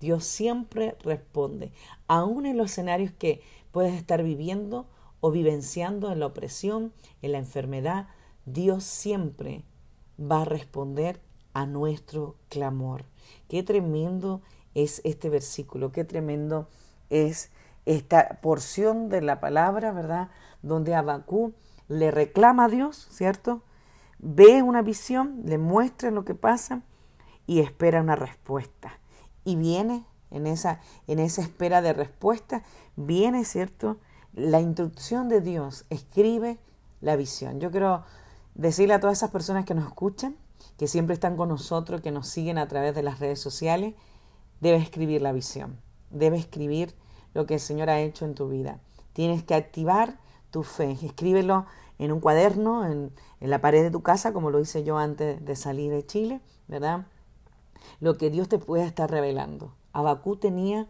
Dios 0.00 0.24
siempre 0.24 0.96
responde, 1.02 1.72
aun 2.06 2.46
en 2.46 2.56
los 2.56 2.72
escenarios 2.72 3.12
que 3.12 3.42
puedes 3.72 3.94
estar 3.94 4.22
viviendo 4.22 4.86
o 5.20 5.30
vivenciando 5.30 6.12
en 6.12 6.20
la 6.20 6.26
opresión, 6.26 6.92
en 7.22 7.32
la 7.32 7.38
enfermedad, 7.38 8.08
Dios 8.46 8.84
siempre 8.84 9.64
va 10.18 10.42
a 10.42 10.44
responder 10.44 11.20
a 11.52 11.66
nuestro 11.66 12.36
clamor. 12.48 13.04
Qué 13.48 13.62
tremendo 13.62 14.40
es 14.74 15.00
este 15.04 15.28
versículo, 15.28 15.90
qué 15.90 16.04
tremendo 16.04 16.68
es 17.10 17.50
esta 17.86 18.40
porción 18.42 19.08
de 19.08 19.20
la 19.20 19.40
palabra, 19.40 19.92
¿verdad? 19.92 20.28
Donde 20.62 20.94
Abacú 20.94 21.54
le 21.88 22.10
reclama 22.10 22.64
a 22.64 22.68
Dios, 22.68 23.08
¿cierto? 23.10 23.62
Ve 24.18 24.62
una 24.62 24.82
visión, 24.82 25.42
le 25.44 25.58
muestra 25.58 26.10
lo 26.10 26.24
que 26.24 26.34
pasa 26.34 26.82
y 27.46 27.60
espera 27.60 28.00
una 28.00 28.16
respuesta. 28.16 28.98
Y 29.44 29.56
viene 29.56 30.04
en 30.30 30.46
esa, 30.46 30.80
en 31.06 31.18
esa 31.18 31.42
espera 31.42 31.82
de 31.82 31.92
respuesta, 31.92 32.62
viene, 32.96 33.44
¿cierto? 33.44 33.98
La 34.32 34.60
instrucción 34.60 35.28
de 35.28 35.40
Dios, 35.40 35.84
escribe 35.90 36.58
la 37.00 37.16
visión. 37.16 37.60
Yo 37.60 37.70
quiero 37.70 38.04
decirle 38.56 38.94
a 38.94 39.00
todas 39.00 39.18
esas 39.18 39.30
personas 39.30 39.64
que 39.64 39.74
nos 39.74 39.86
escuchan, 39.86 40.36
que 40.78 40.88
siempre 40.88 41.14
están 41.14 41.36
con 41.36 41.48
nosotros, 41.48 42.00
que 42.00 42.10
nos 42.10 42.28
siguen 42.28 42.58
a 42.58 42.68
través 42.68 42.94
de 42.94 43.02
las 43.02 43.18
redes 43.20 43.40
sociales, 43.40 43.94
debe 44.60 44.78
escribir 44.78 45.22
la 45.22 45.32
visión, 45.32 45.78
debe 46.10 46.38
escribir 46.38 46.94
lo 47.34 47.46
que 47.46 47.54
el 47.54 47.60
Señor 47.60 47.90
ha 47.90 48.00
hecho 48.00 48.24
en 48.24 48.34
tu 48.34 48.48
vida. 48.48 48.80
Tienes 49.12 49.42
que 49.42 49.54
activar 49.54 50.18
tu 50.50 50.62
fe, 50.62 50.96
escríbelo 51.02 51.66
en 51.98 52.12
un 52.12 52.20
cuaderno, 52.20 52.86
en, 52.86 53.12
la 53.40 53.60
pared 53.60 53.82
de 53.82 53.90
tu 53.90 54.02
casa, 54.02 54.32
como 54.32 54.50
lo 54.50 54.60
hice 54.60 54.84
yo 54.84 54.98
antes 54.98 55.44
de 55.44 55.56
salir 55.56 55.92
de 55.92 56.04
Chile, 56.04 56.40
¿verdad? 56.68 57.06
Lo 58.00 58.16
que 58.16 58.30
Dios 58.30 58.48
te 58.48 58.58
puede 58.58 58.84
estar 58.84 59.10
revelando. 59.10 59.74
Abacú 59.92 60.36
tenía 60.36 60.88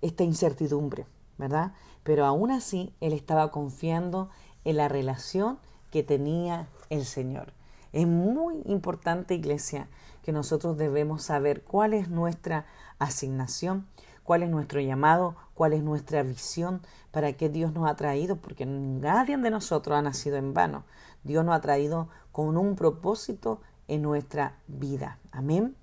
esta 0.00 0.24
incertidumbre, 0.24 1.06
¿verdad? 1.38 1.72
Pero 2.04 2.24
aún 2.24 2.50
así 2.50 2.94
él 3.00 3.12
estaba 3.12 3.50
confiando 3.50 4.30
en 4.64 4.76
la 4.76 4.88
relación 4.88 5.58
que 5.90 6.02
tenía 6.02 6.68
el 6.94 7.04
Señor. 7.04 7.52
Es 7.92 8.06
muy 8.06 8.62
importante, 8.64 9.34
iglesia, 9.34 9.88
que 10.22 10.32
nosotros 10.32 10.76
debemos 10.76 11.22
saber 11.22 11.62
cuál 11.62 11.94
es 11.94 12.08
nuestra 12.08 12.66
asignación, 12.98 13.86
cuál 14.22 14.42
es 14.42 14.50
nuestro 14.50 14.80
llamado, 14.80 15.36
cuál 15.54 15.74
es 15.74 15.82
nuestra 15.82 16.22
visión, 16.22 16.80
para 17.10 17.32
qué 17.34 17.48
Dios 17.48 17.72
nos 17.72 17.88
ha 17.88 17.94
traído, 17.94 18.36
porque 18.36 18.66
nadie 18.66 19.36
de 19.36 19.50
nosotros 19.50 19.96
ha 19.96 20.02
nacido 20.02 20.36
en 20.36 20.54
vano. 20.54 20.84
Dios 21.22 21.44
nos 21.44 21.54
ha 21.54 21.60
traído 21.60 22.08
con 22.32 22.56
un 22.56 22.74
propósito 22.74 23.60
en 23.86 24.02
nuestra 24.02 24.58
vida. 24.66 25.18
Amén. 25.30 25.76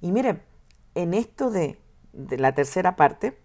Y 0.00 0.12
mire, 0.12 0.42
en 0.94 1.14
esto 1.14 1.50
de 1.50 1.78
de 2.14 2.38
la 2.38 2.54
tercera 2.54 2.96
parte, 2.96 3.38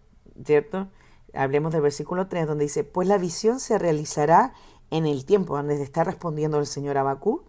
¿cierto? 0.45 0.87
Hablemos 1.33 1.73
del 1.73 1.81
versículo 1.81 2.27
3, 2.27 2.47
donde 2.47 2.65
dice, 2.65 2.83
pues 2.83 3.07
la 3.07 3.17
visión 3.17 3.59
se 3.59 3.77
realizará 3.77 4.53
en 4.91 5.05
el 5.05 5.25
tiempo, 5.25 5.55
donde 5.55 5.81
está 5.81 6.03
respondiendo 6.03 6.59
el 6.59 6.65
Señor 6.65 6.97
Abacú, 6.97 7.43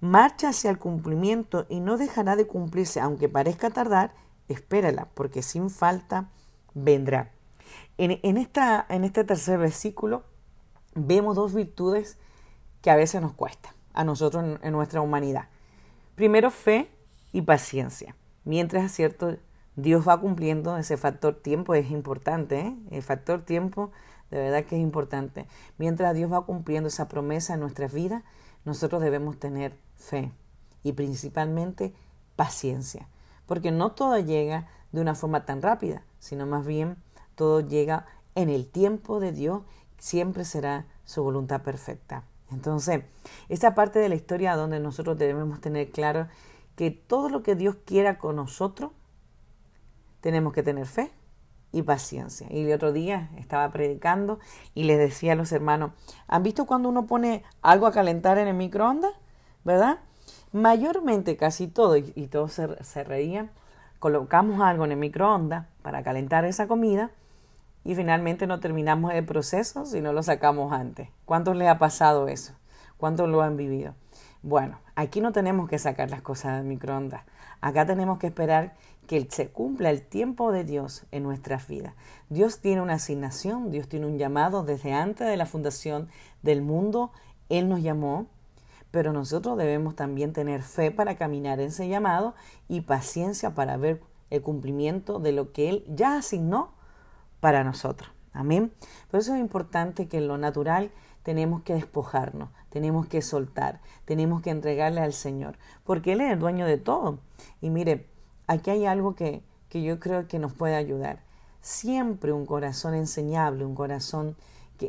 marcha 0.00 0.48
hacia 0.50 0.70
el 0.70 0.78
cumplimiento 0.78 1.66
y 1.68 1.80
no 1.80 1.96
dejará 1.96 2.36
de 2.36 2.46
cumplirse, 2.46 3.00
aunque 3.00 3.28
parezca 3.28 3.70
tardar, 3.70 4.14
espérala, 4.48 5.08
porque 5.14 5.42
sin 5.42 5.70
falta 5.70 6.30
vendrá. 6.74 7.32
En, 7.98 8.36
esta, 8.36 8.86
en 8.88 9.04
este 9.04 9.24
tercer 9.24 9.58
versículo 9.58 10.24
vemos 10.94 11.36
dos 11.36 11.54
virtudes 11.54 12.18
que 12.80 12.90
a 12.90 12.96
veces 12.96 13.20
nos 13.20 13.34
cuesta 13.34 13.74
a 13.92 14.04
nosotros 14.04 14.42
en, 14.42 14.58
en 14.62 14.72
nuestra 14.72 15.02
humanidad. 15.02 15.48
Primero, 16.14 16.50
fe 16.50 16.90
y 17.32 17.42
paciencia. 17.42 18.16
Mientras, 18.44 18.90
¿cierto? 18.92 19.36
Dios 19.76 20.06
va 20.06 20.20
cumpliendo 20.20 20.76
ese 20.76 20.96
factor 20.96 21.34
tiempo, 21.34 21.74
es 21.74 21.90
importante, 21.90 22.60
¿eh? 22.60 22.76
el 22.90 23.02
factor 23.02 23.42
tiempo 23.42 23.92
de 24.30 24.38
verdad 24.38 24.64
que 24.64 24.76
es 24.76 24.82
importante. 24.82 25.46
Mientras 25.78 26.14
Dios 26.14 26.32
va 26.32 26.44
cumpliendo 26.46 26.88
esa 26.88 27.08
promesa 27.08 27.54
en 27.54 27.60
nuestras 27.60 27.92
vidas, 27.92 28.22
nosotros 28.64 29.02
debemos 29.02 29.38
tener 29.38 29.76
fe 29.96 30.32
y 30.82 30.92
principalmente 30.92 31.94
paciencia, 32.36 33.08
porque 33.46 33.70
no 33.70 33.92
todo 33.92 34.18
llega 34.18 34.68
de 34.92 35.00
una 35.00 35.14
forma 35.14 35.44
tan 35.44 35.62
rápida, 35.62 36.04
sino 36.18 36.46
más 36.46 36.64
bien 36.66 36.96
todo 37.34 37.60
llega 37.60 38.06
en 38.34 38.48
el 38.48 38.66
tiempo 38.66 39.20
de 39.20 39.32
Dios, 39.32 39.62
siempre 39.98 40.44
será 40.44 40.86
su 41.04 41.22
voluntad 41.22 41.62
perfecta. 41.62 42.24
Entonces, 42.50 43.04
esa 43.48 43.74
parte 43.74 43.98
de 43.98 44.08
la 44.08 44.14
historia 44.14 44.56
donde 44.56 44.80
nosotros 44.80 45.18
debemos 45.18 45.60
tener 45.60 45.90
claro 45.90 46.28
que 46.76 46.90
todo 46.90 47.28
lo 47.28 47.42
que 47.42 47.54
Dios 47.54 47.76
quiera 47.84 48.18
con 48.18 48.36
nosotros, 48.36 48.92
tenemos 50.20 50.52
que 50.52 50.62
tener 50.62 50.86
fe 50.86 51.10
y 51.72 51.82
paciencia. 51.82 52.46
Y 52.50 52.64
el 52.64 52.72
otro 52.72 52.92
día 52.92 53.30
estaba 53.36 53.70
predicando 53.70 54.38
y 54.74 54.84
les 54.84 54.98
decía 54.98 55.32
a 55.32 55.36
los 55.36 55.52
hermanos, 55.52 55.92
¿han 56.28 56.42
visto 56.42 56.66
cuando 56.66 56.88
uno 56.88 57.06
pone 57.06 57.44
algo 57.62 57.86
a 57.86 57.92
calentar 57.92 58.38
en 58.38 58.48
el 58.48 58.54
microondas? 58.54 59.12
¿Verdad? 59.64 59.98
Mayormente 60.52 61.36
casi 61.36 61.68
todo, 61.68 61.96
y, 61.96 62.26
todos 62.28 62.52
se, 62.52 62.82
se 62.82 63.04
reían, 63.04 63.50
colocamos 63.98 64.60
algo 64.60 64.84
en 64.84 64.92
el 64.92 64.98
microondas 64.98 65.66
para 65.82 66.02
calentar 66.02 66.44
esa 66.44 66.66
comida 66.66 67.10
y 67.84 67.94
finalmente 67.94 68.46
no 68.46 68.60
terminamos 68.60 69.12
el 69.12 69.24
proceso 69.24 69.86
si 69.86 70.00
no 70.00 70.12
lo 70.12 70.22
sacamos 70.22 70.72
antes. 70.72 71.08
¿Cuántos 71.24 71.56
les 71.56 71.68
ha 71.68 71.78
pasado 71.78 72.28
eso? 72.28 72.54
¿Cuántos 72.96 73.28
lo 73.28 73.42
han 73.42 73.56
vivido? 73.56 73.94
Bueno, 74.42 74.78
aquí 74.94 75.20
no 75.20 75.32
tenemos 75.32 75.68
que 75.68 75.78
sacar 75.78 76.10
las 76.10 76.22
cosas 76.22 76.56
del 76.56 76.64
microondas. 76.64 77.22
Acá 77.60 77.86
tenemos 77.86 78.18
que 78.18 78.26
esperar 78.26 78.74
que 79.10 79.26
se 79.28 79.48
cumpla 79.48 79.90
el 79.90 80.02
tiempo 80.02 80.52
de 80.52 80.62
Dios 80.62 81.04
en 81.10 81.24
nuestras 81.24 81.66
vidas. 81.66 81.94
Dios 82.28 82.60
tiene 82.60 82.80
una 82.80 82.92
asignación, 82.92 83.72
Dios 83.72 83.88
tiene 83.88 84.06
un 84.06 84.18
llamado 84.18 84.62
desde 84.62 84.92
antes 84.92 85.26
de 85.26 85.36
la 85.36 85.46
fundación 85.46 86.08
del 86.42 86.62
mundo. 86.62 87.10
Él 87.48 87.68
nos 87.68 87.82
llamó, 87.82 88.28
pero 88.92 89.12
nosotros 89.12 89.58
debemos 89.58 89.96
también 89.96 90.32
tener 90.32 90.62
fe 90.62 90.92
para 90.92 91.16
caminar 91.16 91.58
en 91.58 91.70
ese 91.70 91.88
llamado 91.88 92.36
y 92.68 92.82
paciencia 92.82 93.52
para 93.52 93.76
ver 93.76 94.00
el 94.30 94.42
cumplimiento 94.42 95.18
de 95.18 95.32
lo 95.32 95.50
que 95.50 95.70
Él 95.70 95.84
ya 95.88 96.16
asignó 96.16 96.70
para 97.40 97.64
nosotros. 97.64 98.12
Amén. 98.32 98.72
Por 99.10 99.18
eso 99.18 99.34
es 99.34 99.40
importante 99.40 100.06
que 100.06 100.18
en 100.18 100.28
lo 100.28 100.38
natural 100.38 100.92
tenemos 101.24 101.62
que 101.62 101.74
despojarnos, 101.74 102.50
tenemos 102.68 103.08
que 103.08 103.22
soltar, 103.22 103.80
tenemos 104.04 104.40
que 104.40 104.50
entregarle 104.50 105.00
al 105.00 105.14
Señor, 105.14 105.58
porque 105.82 106.12
Él 106.12 106.20
es 106.20 106.30
el 106.30 106.38
dueño 106.38 106.64
de 106.64 106.78
todo. 106.78 107.18
Y 107.60 107.70
mire, 107.70 108.06
aquí 108.50 108.70
hay 108.70 108.84
algo 108.84 109.14
que, 109.14 109.42
que 109.68 109.80
yo 109.82 110.00
creo 110.00 110.26
que 110.26 110.40
nos 110.40 110.52
puede 110.52 110.74
ayudar. 110.74 111.20
Siempre 111.60 112.32
un 112.32 112.46
corazón 112.46 112.94
enseñable, 112.94 113.64
un 113.64 113.76
corazón 113.76 114.36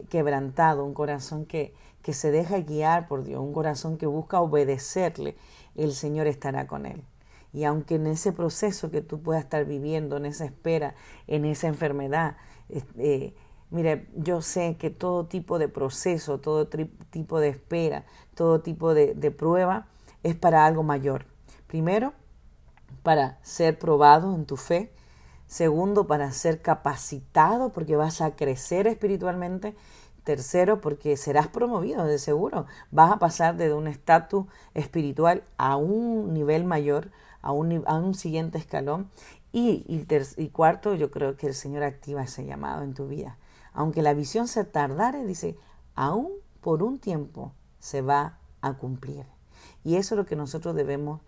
quebrantado, 0.10 0.84
un 0.84 0.96
corazón 0.96 1.46
que, 1.46 1.76
que 2.02 2.14
se 2.14 2.32
deja 2.32 2.58
guiar 2.60 3.08
por 3.08 3.24
Dios, 3.24 3.40
un 3.40 3.54
corazón 3.54 3.98
que 3.98 4.08
busca 4.08 4.42
obedecerle, 4.42 5.36
el 5.76 5.94
Señor 5.94 6.26
estará 6.26 6.66
con 6.66 6.88
él. 6.88 7.04
Y 7.54 7.66
aunque 7.66 7.96
en 7.96 8.08
ese 8.08 8.32
proceso 8.32 8.90
que 8.90 9.02
tú 9.02 9.22
puedas 9.22 9.44
estar 9.44 9.66
viviendo, 9.66 10.18
en 10.18 10.26
esa 10.26 10.46
espera, 10.46 10.96
en 11.28 11.46
esa 11.46 11.68
enfermedad, 11.68 12.38
eh, 12.98 13.36
mire, 13.70 14.08
yo 14.16 14.42
sé 14.42 14.76
que 14.78 14.90
todo 14.90 15.28
tipo 15.28 15.60
de 15.60 15.68
proceso, 15.68 16.40
todo 16.40 16.68
tipo 16.68 17.40
de 17.40 17.50
espera, 17.50 18.06
todo 18.34 18.62
tipo 18.62 18.96
de 18.96 19.32
prueba 19.32 19.88
es 20.24 20.36
para 20.36 20.66
algo 20.66 20.82
mayor. 20.82 21.26
Primero, 21.68 22.14
para 23.04 23.40
ser 23.42 23.80
probado 23.80 24.34
en 24.36 24.46
tu 24.46 24.58
fe. 24.58 24.92
Segundo, 25.48 26.08
para 26.08 26.32
ser 26.32 26.62
capacitado 26.62 27.74
porque 27.74 27.96
vas 27.96 28.22
a 28.22 28.36
crecer 28.36 28.88
espiritualmente. 28.88 29.76
Tercero, 30.24 30.82
porque 30.82 31.18
serás 31.18 31.48
promovido, 31.48 32.06
de 32.06 32.20
seguro. 32.20 32.68
Vas 32.92 33.12
a 33.12 33.18
pasar 33.18 33.58
de 33.58 33.74
un 33.74 33.88
estatus 33.88 34.46
espiritual 34.76 35.44
a 35.58 35.78
un 35.78 36.34
nivel 36.34 36.64
mayor, 36.64 37.10
a 37.42 37.52
un, 37.52 38.14
siguiente 38.14 38.60
escalón. 38.60 39.10
Y, 39.52 39.84
y, 39.88 40.50
cuarto, 40.50 40.94
yo 40.94 41.10
creo 41.10 41.38
que 41.38 41.48
el 41.48 41.56
Señor 41.56 41.84
activa 41.84 42.22
ese 42.22 42.46
llamado 42.46 42.84
en 42.84 42.94
tu 42.94 43.08
vida. 43.08 43.38
Aunque 43.74 44.04
la 44.04 44.14
visión 44.14 44.48
se 44.48 44.64
tardare, 44.64 45.26
dice, 45.26 45.58
aún 45.96 46.30
por 46.62 46.84
un 46.84 47.00
tiempo 47.00 47.54
se 47.80 48.02
va 48.04 48.38
a 48.62 48.74
cumplir. 48.74 49.26
Y 49.84 49.96
eso 49.96 50.14
es 50.14 50.20
lo 50.20 50.26
que 50.26 50.36
nosotros 50.36 50.76
debemos 50.76 51.22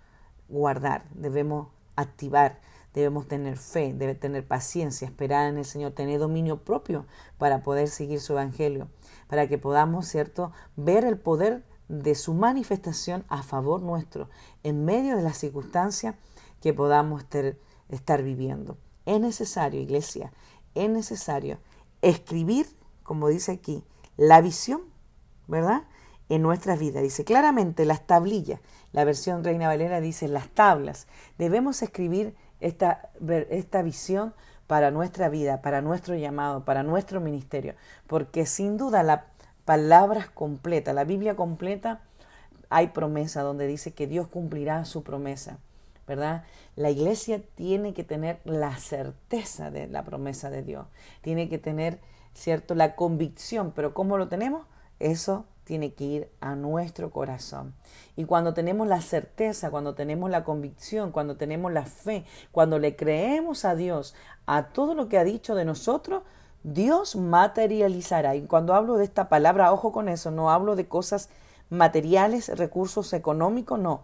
guardar, 0.53 1.05
debemos 1.15 1.67
activar, 1.95 2.61
debemos 2.93 3.27
tener 3.27 3.57
fe, 3.57 3.93
debe 3.93 4.15
tener 4.15 4.47
paciencia, 4.47 5.07
esperar 5.07 5.49
en 5.49 5.57
el 5.57 5.65
Señor, 5.65 5.93
tener 5.93 6.19
dominio 6.19 6.63
propio 6.63 7.05
para 7.37 7.63
poder 7.63 7.87
seguir 7.87 8.21
su 8.21 8.33
evangelio, 8.33 8.87
para 9.27 9.47
que 9.47 9.57
podamos, 9.57 10.07
¿cierto?, 10.07 10.51
ver 10.75 11.03
el 11.03 11.17
poder 11.17 11.63
de 11.89 12.15
su 12.15 12.33
manifestación 12.33 13.25
a 13.27 13.43
favor 13.43 13.81
nuestro 13.81 14.29
en 14.63 14.85
medio 14.85 15.17
de 15.17 15.23
las 15.23 15.37
circunstancias 15.37 16.15
que 16.61 16.73
podamos 16.73 17.23
estar 17.89 18.23
viviendo. 18.23 18.77
Es 19.05 19.19
necesario, 19.19 19.81
iglesia, 19.81 20.31
es 20.75 20.89
necesario 20.89 21.57
escribir, 22.01 22.67
como 23.03 23.27
dice 23.27 23.51
aquí, 23.51 23.83
la 24.17 24.39
visión, 24.39 24.81
¿verdad? 25.47 25.83
En 26.29 26.41
nuestras 26.41 26.79
vidas. 26.79 27.03
Dice 27.03 27.25
claramente 27.25 27.85
las 27.85 28.07
tablillas. 28.07 28.59
La 28.91 29.03
versión 29.03 29.43
Reina 29.43 29.67
Valera 29.67 30.01
dice 30.01 30.27
las 30.27 30.49
tablas. 30.49 31.07
Debemos 31.37 31.81
escribir 31.81 32.35
esta, 32.59 33.09
esta 33.49 33.81
visión 33.81 34.33
para 34.67 34.89
nuestra 34.91 35.29
vida, 35.29 35.61
para 35.61 35.81
nuestro 35.81 36.15
llamado, 36.15 36.65
para 36.65 36.83
nuestro 36.83 37.19
ministerio. 37.21 37.75
Porque 38.07 38.45
sin 38.45 38.77
duda 38.77 39.03
la 39.03 39.25
palabra 39.65 40.29
completa, 40.33 40.93
la 40.93 41.03
Biblia 41.03 41.35
completa, 41.35 42.01
hay 42.69 42.87
promesa 42.87 43.41
donde 43.41 43.67
dice 43.67 43.93
que 43.93 44.07
Dios 44.07 44.27
cumplirá 44.27 44.85
su 44.85 45.03
promesa. 45.03 45.59
¿verdad? 46.07 46.43
La 46.75 46.89
iglesia 46.89 47.41
tiene 47.55 47.93
que 47.93 48.03
tener 48.03 48.39
la 48.43 48.75
certeza 48.77 49.71
de 49.71 49.87
la 49.87 50.03
promesa 50.03 50.49
de 50.49 50.63
Dios, 50.63 50.87
tiene 51.21 51.49
que 51.49 51.57
tener, 51.57 51.99
¿cierto?, 52.33 52.75
la 52.75 52.95
convicción, 52.95 53.71
pero 53.75 53.93
¿cómo 53.93 54.17
lo 54.17 54.27
tenemos? 54.27 54.65
Eso 54.99 55.45
tiene 55.63 55.93
que 55.93 56.03
ir 56.03 56.29
a 56.41 56.55
nuestro 56.55 57.11
corazón. 57.11 57.73
Y 58.15 58.25
cuando 58.25 58.53
tenemos 58.53 58.87
la 58.87 59.01
certeza, 59.01 59.71
cuando 59.71 59.95
tenemos 59.95 60.29
la 60.29 60.43
convicción, 60.43 61.11
cuando 61.11 61.37
tenemos 61.37 61.71
la 61.71 61.85
fe, 61.85 62.25
cuando 62.51 62.79
le 62.79 62.95
creemos 62.95 63.65
a 63.65 63.75
Dios, 63.75 64.15
a 64.45 64.67
todo 64.69 64.93
lo 64.95 65.09
que 65.09 65.17
ha 65.17 65.23
dicho 65.23 65.55
de 65.55 65.65
nosotros, 65.65 66.23
Dios 66.63 67.15
materializará. 67.15 68.35
Y 68.35 68.43
cuando 68.43 68.73
hablo 68.73 68.97
de 68.97 69.03
esta 69.03 69.29
palabra, 69.29 69.73
ojo 69.73 69.91
con 69.91 70.09
eso, 70.09 70.31
no 70.31 70.51
hablo 70.51 70.75
de 70.75 70.87
cosas 70.87 71.29
materiales, 71.69 72.49
recursos 72.57 73.13
económicos, 73.13 73.79
no 73.79 74.03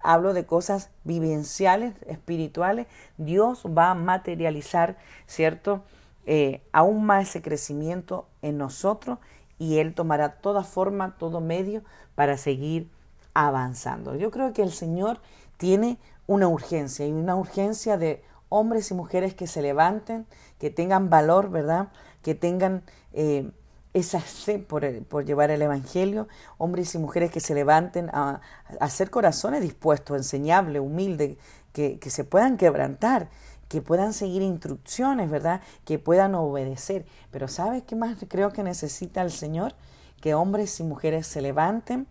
hablo 0.00 0.34
de 0.34 0.46
cosas 0.46 0.90
vivenciales, 1.04 1.94
espirituales, 2.06 2.86
Dios 3.18 3.64
va 3.66 3.90
a 3.90 3.94
materializar, 3.94 4.96
¿cierto? 5.26 5.82
Eh, 6.26 6.62
aún 6.72 7.04
más 7.04 7.28
ese 7.28 7.42
crecimiento 7.42 8.26
en 8.42 8.58
nosotros 8.58 9.18
y 9.58 9.78
Él 9.78 9.94
tomará 9.94 10.36
toda 10.40 10.64
forma, 10.64 11.16
todo 11.18 11.40
medio 11.40 11.82
para 12.14 12.36
seguir 12.36 12.90
avanzando. 13.34 14.16
Yo 14.16 14.30
creo 14.30 14.52
que 14.52 14.62
el 14.62 14.72
Señor 14.72 15.20
tiene 15.56 15.98
una 16.26 16.48
urgencia 16.48 17.06
y 17.06 17.12
una 17.12 17.36
urgencia 17.36 17.96
de 17.98 18.22
hombres 18.48 18.90
y 18.90 18.94
mujeres 18.94 19.34
que 19.34 19.46
se 19.46 19.62
levanten, 19.62 20.26
que 20.58 20.70
tengan 20.70 21.10
valor, 21.10 21.50
¿verdad? 21.50 21.88
Que 22.22 22.34
tengan 22.34 22.82
eh, 23.12 23.50
esa 23.94 24.20
fe 24.20 24.58
por, 24.58 24.84
por, 25.04 25.24
llevar 25.24 25.50
el 25.50 25.62
Evangelio, 25.62 26.28
hombres 26.58 26.94
y 26.94 26.98
mujeres 26.98 27.30
que 27.30 27.40
se 27.40 27.54
levanten 27.54 28.10
a, 28.12 28.40
hacer 28.80 29.10
corazones 29.10 29.62
dispuestos, 29.62 30.16
enseñables, 30.16 30.82
humildes, 30.82 31.38
que, 31.72 31.98
que 31.98 32.10
se 32.10 32.24
puedan 32.24 32.56
quebrantar, 32.56 33.28
que 33.68 33.82
puedan 33.82 34.12
seguir 34.12 34.42
instrucciones, 34.42 35.30
¿verdad? 35.30 35.60
Que 35.84 35.98
puedan 35.98 36.34
obedecer. 36.34 37.06
Pero 37.30 37.48
¿sabes 37.48 37.82
qué 37.82 37.96
más 37.96 38.16
creo 38.28 38.52
que 38.52 38.62
necesita 38.62 39.22
el 39.22 39.30
Señor? 39.30 39.74
Que 40.20 40.34
hombres 40.34 40.78
y 40.80 40.84
mujeres 40.84 41.26
se 41.26 41.42
levanten 41.42 42.06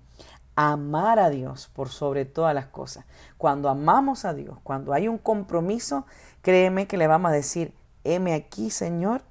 a 0.55 0.73
amar 0.73 1.19
a 1.19 1.29
Dios 1.29 1.69
por 1.73 1.89
sobre 1.89 2.25
todas 2.25 2.53
las 2.53 2.67
cosas. 2.67 3.05
Cuando 3.37 3.69
amamos 3.69 4.25
a 4.25 4.33
Dios, 4.33 4.57
cuando 4.63 4.93
hay 4.93 5.07
un 5.07 5.17
compromiso, 5.17 6.05
créeme 6.41 6.87
que 6.87 6.97
le 6.97 7.07
vamos 7.07 7.31
a 7.31 7.33
decir, 7.33 7.73
heme 8.03 8.33
aquí, 8.33 8.69
Señor, 8.69 9.21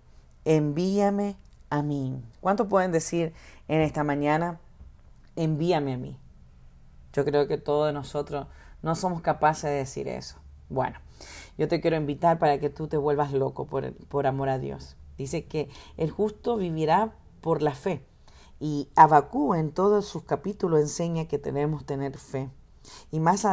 envíame 0.45 1.37
a 1.71 1.83
mí. 1.83 2.23
¿Cuánto 2.41 2.69
pueden 2.69 2.93
decir 2.93 3.33
en 3.69 3.81
esta 3.81 4.05
mañana, 4.05 4.61
envíame 5.37 5.95
a 5.95 5.99
mí? 5.99 6.19
Yo 7.13 7.25
creo 7.25 7.47
que 7.47 7.59
todos 7.59 7.93
nosotros 7.95 8.47
no 8.83 8.95
somos 8.95 9.23
capaces 9.23 9.71
de 9.71 9.77
decir 9.77 10.09
eso. 10.09 10.44
Bueno, 10.69 10.99
yo 11.59 11.69
te 11.69 11.81
quiero 11.81 11.97
invitar 11.97 12.39
para 12.39 12.59
que 12.59 12.71
tú 12.71 12.89
te 12.89 12.97
vuelvas 12.97 13.33
loco 13.33 13.67
por, 13.67 13.93
por 14.07 14.27
amor 14.27 14.49
a 14.49 14.59
Dios. 14.59 14.97
Dice 15.17 15.47
que 15.47 15.69
el 15.97 16.11
justo 16.11 16.57
vivirá 16.57 17.15
por 17.41 17.63
la 17.63 17.75
fe. 17.75 18.05
Y 18.61 18.89
Abacú 18.97 19.55
en 19.55 19.73
todos 19.73 20.07
sus 20.07 20.23
capítulos 20.23 20.81
enseña 20.81 21.27
que 21.27 21.39
tenemos 21.39 21.85
tener 21.85 22.19
fe. 22.19 22.51
Y 23.11 23.21
más, 23.21 23.47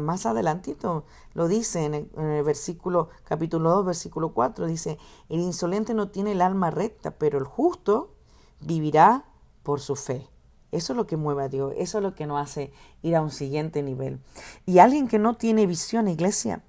más 0.00 0.26
adelantito 0.26 1.04
lo 1.34 1.48
dice 1.48 1.84
en 1.84 1.94
el, 1.94 2.42
versículo, 2.42 3.10
capítulo 3.24 3.70
2, 3.70 3.86
versículo 3.86 4.32
4, 4.32 4.66
dice, 4.66 4.98
el 5.28 5.40
insolente 5.40 5.94
no 5.94 6.08
tiene 6.08 6.32
el 6.32 6.40
alma 6.40 6.70
recta, 6.70 7.12
pero 7.12 7.38
el 7.38 7.44
justo 7.44 8.14
vivirá 8.60 9.24
por 9.62 9.80
su 9.80 9.94
fe. 9.94 10.28
Eso 10.70 10.92
es 10.92 10.96
lo 10.96 11.06
que 11.06 11.16
mueve 11.16 11.44
a 11.44 11.48
Dios, 11.48 11.72
eso 11.76 11.98
es 11.98 12.04
lo 12.04 12.14
que 12.14 12.26
nos 12.26 12.40
hace 12.40 12.72
ir 13.02 13.16
a 13.16 13.22
un 13.22 13.30
siguiente 13.30 13.82
nivel. 13.82 14.20
Y 14.66 14.78
alguien 14.80 15.08
que 15.08 15.18
no 15.18 15.34
tiene 15.34 15.66
visión, 15.66 16.08
iglesia, 16.08 16.62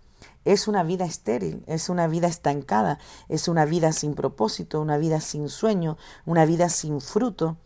es 0.46 0.68
una 0.68 0.84
vida 0.84 1.06
estéril, 1.06 1.64
es 1.68 1.90
una 1.90 2.08
vida 2.08 2.28
estancada, 2.28 3.00
es 3.28 3.48
una 3.48 3.66
vida 3.66 3.92
sin 3.92 4.16
propósito, 4.16 4.82
una 4.82 4.98
vida 4.98 5.20
sin 5.20 5.50
sueño, 5.50 5.98
una 6.26 6.46
vida 6.46 6.70
sin 6.70 7.02
fruto. 7.02 7.58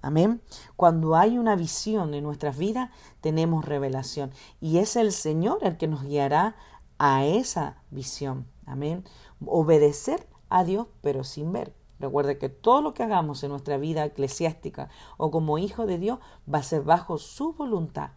Amén. 0.00 0.42
Cuando 0.76 1.14
hay 1.14 1.38
una 1.38 1.54
visión 1.54 2.14
en 2.14 2.24
nuestras 2.24 2.56
vidas, 2.56 2.90
tenemos 3.20 3.64
revelación. 3.64 4.32
Y 4.60 4.78
es 4.78 4.96
el 4.96 5.12
Señor 5.12 5.58
el 5.62 5.76
que 5.76 5.86
nos 5.86 6.02
guiará 6.02 6.56
a 6.98 7.24
esa 7.24 7.82
visión. 7.90 8.46
Amén. 8.66 9.04
Obedecer 9.44 10.26
a 10.48 10.64
Dios, 10.64 10.88
pero 11.02 11.22
sin 11.24 11.52
ver. 11.52 11.72
Recuerde 12.02 12.36
que 12.36 12.48
todo 12.48 12.82
lo 12.82 12.94
que 12.94 13.04
hagamos 13.04 13.44
en 13.44 13.50
nuestra 13.50 13.76
vida 13.76 14.04
eclesiástica 14.04 14.88
o 15.18 15.30
como 15.30 15.58
hijo 15.58 15.86
de 15.86 15.98
Dios 15.98 16.18
va 16.52 16.58
a 16.58 16.64
ser 16.64 16.82
bajo 16.82 17.16
su 17.16 17.52
voluntad. 17.52 18.10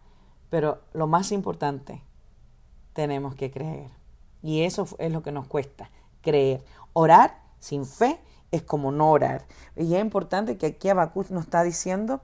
Pero 0.50 0.80
lo 0.92 1.06
más 1.06 1.30
importante, 1.30 2.02
tenemos 2.94 3.36
que 3.36 3.52
creer. 3.52 3.92
Y 4.42 4.62
eso 4.62 4.88
es 4.98 5.12
lo 5.12 5.22
que 5.22 5.30
nos 5.30 5.46
cuesta, 5.46 5.90
creer. 6.20 6.64
Orar 6.94 7.40
sin 7.60 7.86
fe 7.86 8.18
es 8.50 8.62
como 8.62 8.90
no 8.90 9.12
orar. 9.12 9.46
Y 9.76 9.94
es 9.94 10.00
importante 10.00 10.58
que 10.58 10.66
aquí 10.66 10.88
Abacus 10.88 11.30
nos 11.30 11.44
está 11.44 11.62
diciendo 11.62 12.20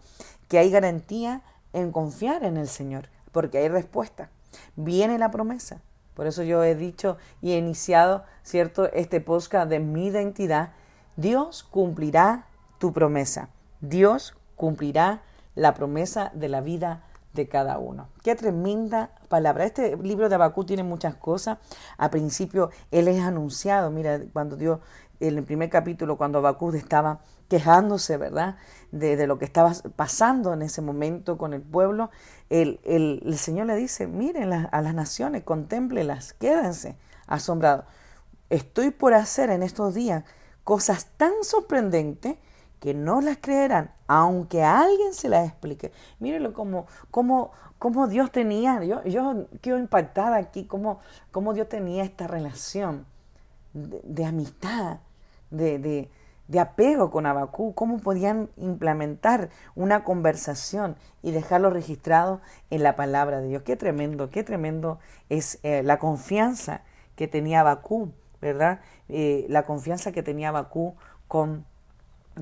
que 0.48 0.58
hay 0.58 0.68
garantía 0.68 1.42
en 1.72 1.92
confiar 1.92 2.42
en 2.42 2.56
el 2.56 2.66
Señor, 2.66 3.08
porque 3.30 3.58
hay 3.58 3.68
respuesta. 3.68 4.30
Viene 4.74 5.16
la 5.16 5.30
promesa. 5.30 5.80
Por 6.14 6.26
eso 6.26 6.42
yo 6.42 6.64
he 6.64 6.74
dicho 6.74 7.18
y 7.40 7.52
he 7.52 7.58
iniciado, 7.58 8.24
¿cierto?, 8.42 8.90
este 8.92 9.20
podcast 9.20 9.70
de 9.70 9.78
mi 9.78 10.06
identidad. 10.06 10.72
Dios 11.16 11.62
cumplirá 11.62 12.46
tu 12.78 12.92
promesa. 12.92 13.48
Dios 13.80 14.34
cumplirá 14.56 15.22
la 15.54 15.74
promesa 15.74 16.30
de 16.34 16.48
la 16.48 16.60
vida 16.60 17.04
de 17.34 17.48
cada 17.48 17.78
uno. 17.78 18.08
Qué 18.22 18.34
tremenda 18.34 19.10
palabra. 19.28 19.64
Este 19.64 19.96
libro 19.96 20.28
de 20.28 20.34
Abacú 20.34 20.64
tiene 20.64 20.82
muchas 20.82 21.14
cosas. 21.14 21.58
A 21.96 22.10
principio, 22.10 22.70
él 22.90 23.08
es 23.08 23.22
anunciado. 23.22 23.90
Mira, 23.90 24.20
cuando 24.32 24.56
Dios 24.56 24.80
en 25.20 25.38
el 25.38 25.44
primer 25.44 25.70
capítulo, 25.70 26.16
cuando 26.16 26.38
Abacú 26.38 26.72
estaba 26.72 27.20
quejándose, 27.48 28.16
¿verdad?, 28.16 28.56
de, 28.90 29.26
lo 29.26 29.38
que 29.38 29.44
estaba 29.44 29.72
pasando 29.94 30.52
en 30.52 30.62
ese 30.62 30.82
momento 30.82 31.38
con 31.38 31.52
el 31.52 31.62
pueblo, 31.62 32.10
el, 32.50 32.80
el, 32.84 33.38
Señor 33.38 33.66
le 33.66 33.76
dice, 33.76 34.06
miren 34.06 34.52
a 34.52 34.82
las 34.82 34.94
naciones, 34.94 35.44
contémplelas, 35.44 36.32
quédense 36.32 36.96
asombrados. 37.26 37.84
Estoy 38.50 38.90
por 38.90 39.14
hacer 39.14 39.50
en 39.50 39.62
estos 39.62 39.94
días 39.94 40.24
cosas 40.64 41.06
tan 41.16 41.32
sorprendentes 41.42 42.36
que 42.82 42.94
no 42.94 43.20
las 43.20 43.38
creerán, 43.40 43.92
aunque 44.08 44.64
alguien 44.64 45.14
se 45.14 45.28
las 45.28 45.48
explique. 45.48 45.92
Mírenlo 46.18 46.52
como, 46.52 46.86
como, 47.12 47.52
como 47.78 48.08
Dios 48.08 48.32
tenía, 48.32 48.82
yo, 48.82 49.04
yo 49.04 49.46
quedo 49.60 49.78
impactada 49.78 50.36
aquí, 50.36 50.64
como, 50.64 50.98
como 51.30 51.54
Dios 51.54 51.68
tenía 51.68 52.02
esta 52.02 52.26
relación 52.26 53.06
de 53.72 54.24
amistad, 54.24 54.98
de, 55.50 55.78
de, 56.48 56.60
apego 56.60 57.10
con 57.10 57.24
Abacú, 57.24 57.72
cómo 57.72 57.98
podían 57.98 58.50
implementar 58.56 59.48
una 59.74 60.02
conversación 60.02 60.96
y 61.22 61.30
dejarlo 61.30 61.70
registrado 61.70 62.40
en 62.68 62.82
la 62.82 62.96
palabra 62.96 63.40
de 63.40 63.48
Dios. 63.48 63.62
Qué 63.62 63.76
tremendo, 63.76 64.28
qué 64.28 64.42
tremendo 64.42 64.98
es 65.30 65.60
eh, 65.62 65.82
la 65.82 65.98
confianza 65.98 66.82
que 67.16 67.28
tenía 67.28 67.60
Abacú, 67.60 68.12
¿verdad? 68.42 68.80
Eh, 69.08 69.46
la 69.48 69.62
confianza 69.62 70.12
que 70.12 70.22
tenía 70.22 70.50
Abacú 70.50 70.96
con, 71.28 71.64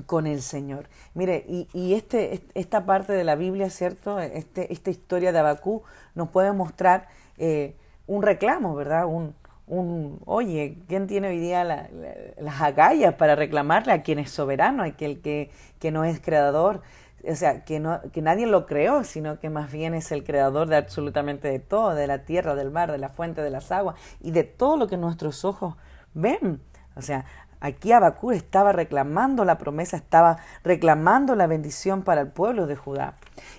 con 0.07 0.27
el 0.27 0.41
Señor. 0.41 0.89
Mire, 1.13 1.45
y, 1.47 1.69
y, 1.73 1.93
este, 1.93 2.41
esta 2.55 2.85
parte 2.85 3.13
de 3.13 3.23
la 3.23 3.35
Biblia, 3.35 3.69
¿cierto? 3.69 4.19
Este, 4.19 4.73
esta 4.73 4.89
historia 4.89 5.31
de 5.31 5.39
Abacú 5.39 5.83
nos 6.15 6.29
puede 6.29 6.51
mostrar 6.51 7.07
eh, 7.37 7.75
un 8.07 8.23
reclamo, 8.23 8.75
¿verdad? 8.75 9.05
Un, 9.05 9.35
un, 9.67 10.19
oye, 10.25 10.79
¿quién 10.87 11.07
tiene 11.07 11.29
hoy 11.29 11.39
día 11.39 11.63
las 11.63 12.61
agallas 12.61 13.13
para 13.13 13.35
reclamarle 13.35 13.93
a 13.93 14.01
quien 14.01 14.19
es 14.19 14.31
soberano, 14.31 14.83
a 14.83 14.87
aquel 14.87 15.21
que, 15.21 15.51
que 15.79 15.91
no 15.91 16.03
es 16.03 16.19
creador? 16.19 16.81
o 17.29 17.35
sea, 17.35 17.63
que, 17.63 17.79
no, 17.79 18.01
que 18.11 18.21
nadie 18.21 18.47
lo 18.47 18.65
creó, 18.65 19.03
sino 19.03 19.39
que 19.39 19.49
más 19.49 19.71
bien 19.71 19.93
es 19.93 20.11
el 20.11 20.23
creador 20.23 20.67
de 20.67 20.77
absolutamente 20.77 21.47
de 21.47 21.59
todo, 21.59 21.93
de 21.93 22.07
la 22.07 22.19
tierra, 22.25 22.55
del 22.55 22.71
mar, 22.71 22.91
de 22.91 22.97
la 22.97 23.09
fuente, 23.09 23.41
de 23.41 23.49
las 23.49 23.71
aguas 23.71 23.95
y 24.21 24.31
de 24.31 24.43
todo 24.43 24.77
lo 24.77 24.87
que 24.87 24.97
nuestros 24.97 25.45
ojos 25.45 25.75
ven. 26.13 26.61
O 26.95 27.01
sea, 27.01 27.25
aquí 27.59 27.91
Abacú 27.91 28.31
estaba 28.31 28.71
reclamando 28.71 29.45
la 29.45 29.57
promesa, 29.57 29.97
estaba 29.97 30.37
reclamando 30.63 31.35
la 31.35 31.47
bendición 31.47 32.03
para 32.03 32.21
el 32.21 32.27
pueblo 32.27 32.67
de 32.67 32.75
Judá. 32.75 33.15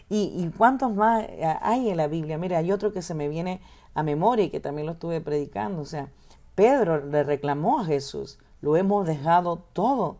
¿Y, 0.08 0.32
y 0.36 0.50
cuántos 0.56 0.94
más 0.94 1.26
hay 1.60 1.90
en 1.90 1.96
la 1.96 2.08
Biblia? 2.08 2.38
Mira, 2.38 2.58
hay 2.58 2.72
otro 2.72 2.92
que 2.92 3.02
se 3.02 3.14
me 3.14 3.28
viene 3.28 3.60
a 3.94 4.02
memoria 4.02 4.44
y 4.44 4.50
que 4.50 4.60
también 4.60 4.86
lo 4.86 4.92
estuve 4.92 5.20
predicando. 5.20 5.82
O 5.82 5.86
sea, 5.86 6.08
Pedro 6.54 7.04
le 7.04 7.22
reclamó 7.22 7.80
a 7.80 7.84
Jesús, 7.84 8.38
lo 8.60 8.76
hemos 8.76 9.06
dejado 9.06 9.64
todo. 9.72 10.18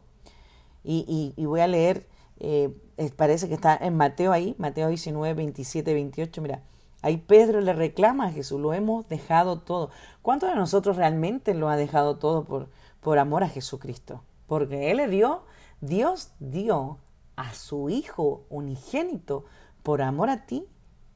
Y, 0.84 1.32
y, 1.36 1.46
voy 1.46 1.60
a 1.60 1.68
leer, 1.68 2.08
eh, 2.40 2.70
parece 3.16 3.46
que 3.48 3.54
está 3.54 3.76
en 3.76 3.96
Mateo 3.96 4.32
ahí, 4.32 4.56
Mateo 4.58 4.88
19, 4.88 5.34
27, 5.34 5.94
28, 5.94 6.42
mira, 6.42 6.62
ahí 7.02 7.18
Pedro 7.18 7.60
le 7.60 7.72
reclama 7.72 8.26
a 8.26 8.30
Jesús, 8.32 8.60
lo 8.60 8.72
hemos 8.72 9.08
dejado 9.08 9.60
todo. 9.60 9.90
¿Cuántos 10.22 10.48
de 10.48 10.56
nosotros 10.56 10.96
realmente 10.96 11.54
lo 11.54 11.68
ha 11.68 11.76
dejado 11.76 12.16
todo 12.16 12.44
por, 12.44 12.68
por 13.00 13.18
amor 13.18 13.44
a 13.44 13.48
Jesucristo? 13.48 14.22
Porque 14.46 14.90
Él 14.90 14.98
le 14.98 15.08
dio, 15.08 15.42
Dios 15.80 16.32
dio 16.38 16.98
a 17.36 17.52
su 17.54 17.90
Hijo 17.90 18.44
unigénito 18.48 19.44
por 19.82 20.02
amor 20.02 20.30
a 20.30 20.46
ti 20.46 20.66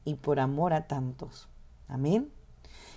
y 0.05 0.15
por 0.15 0.39
amor 0.39 0.73
a 0.73 0.87
tantos. 0.87 1.47
Amén. 1.87 2.31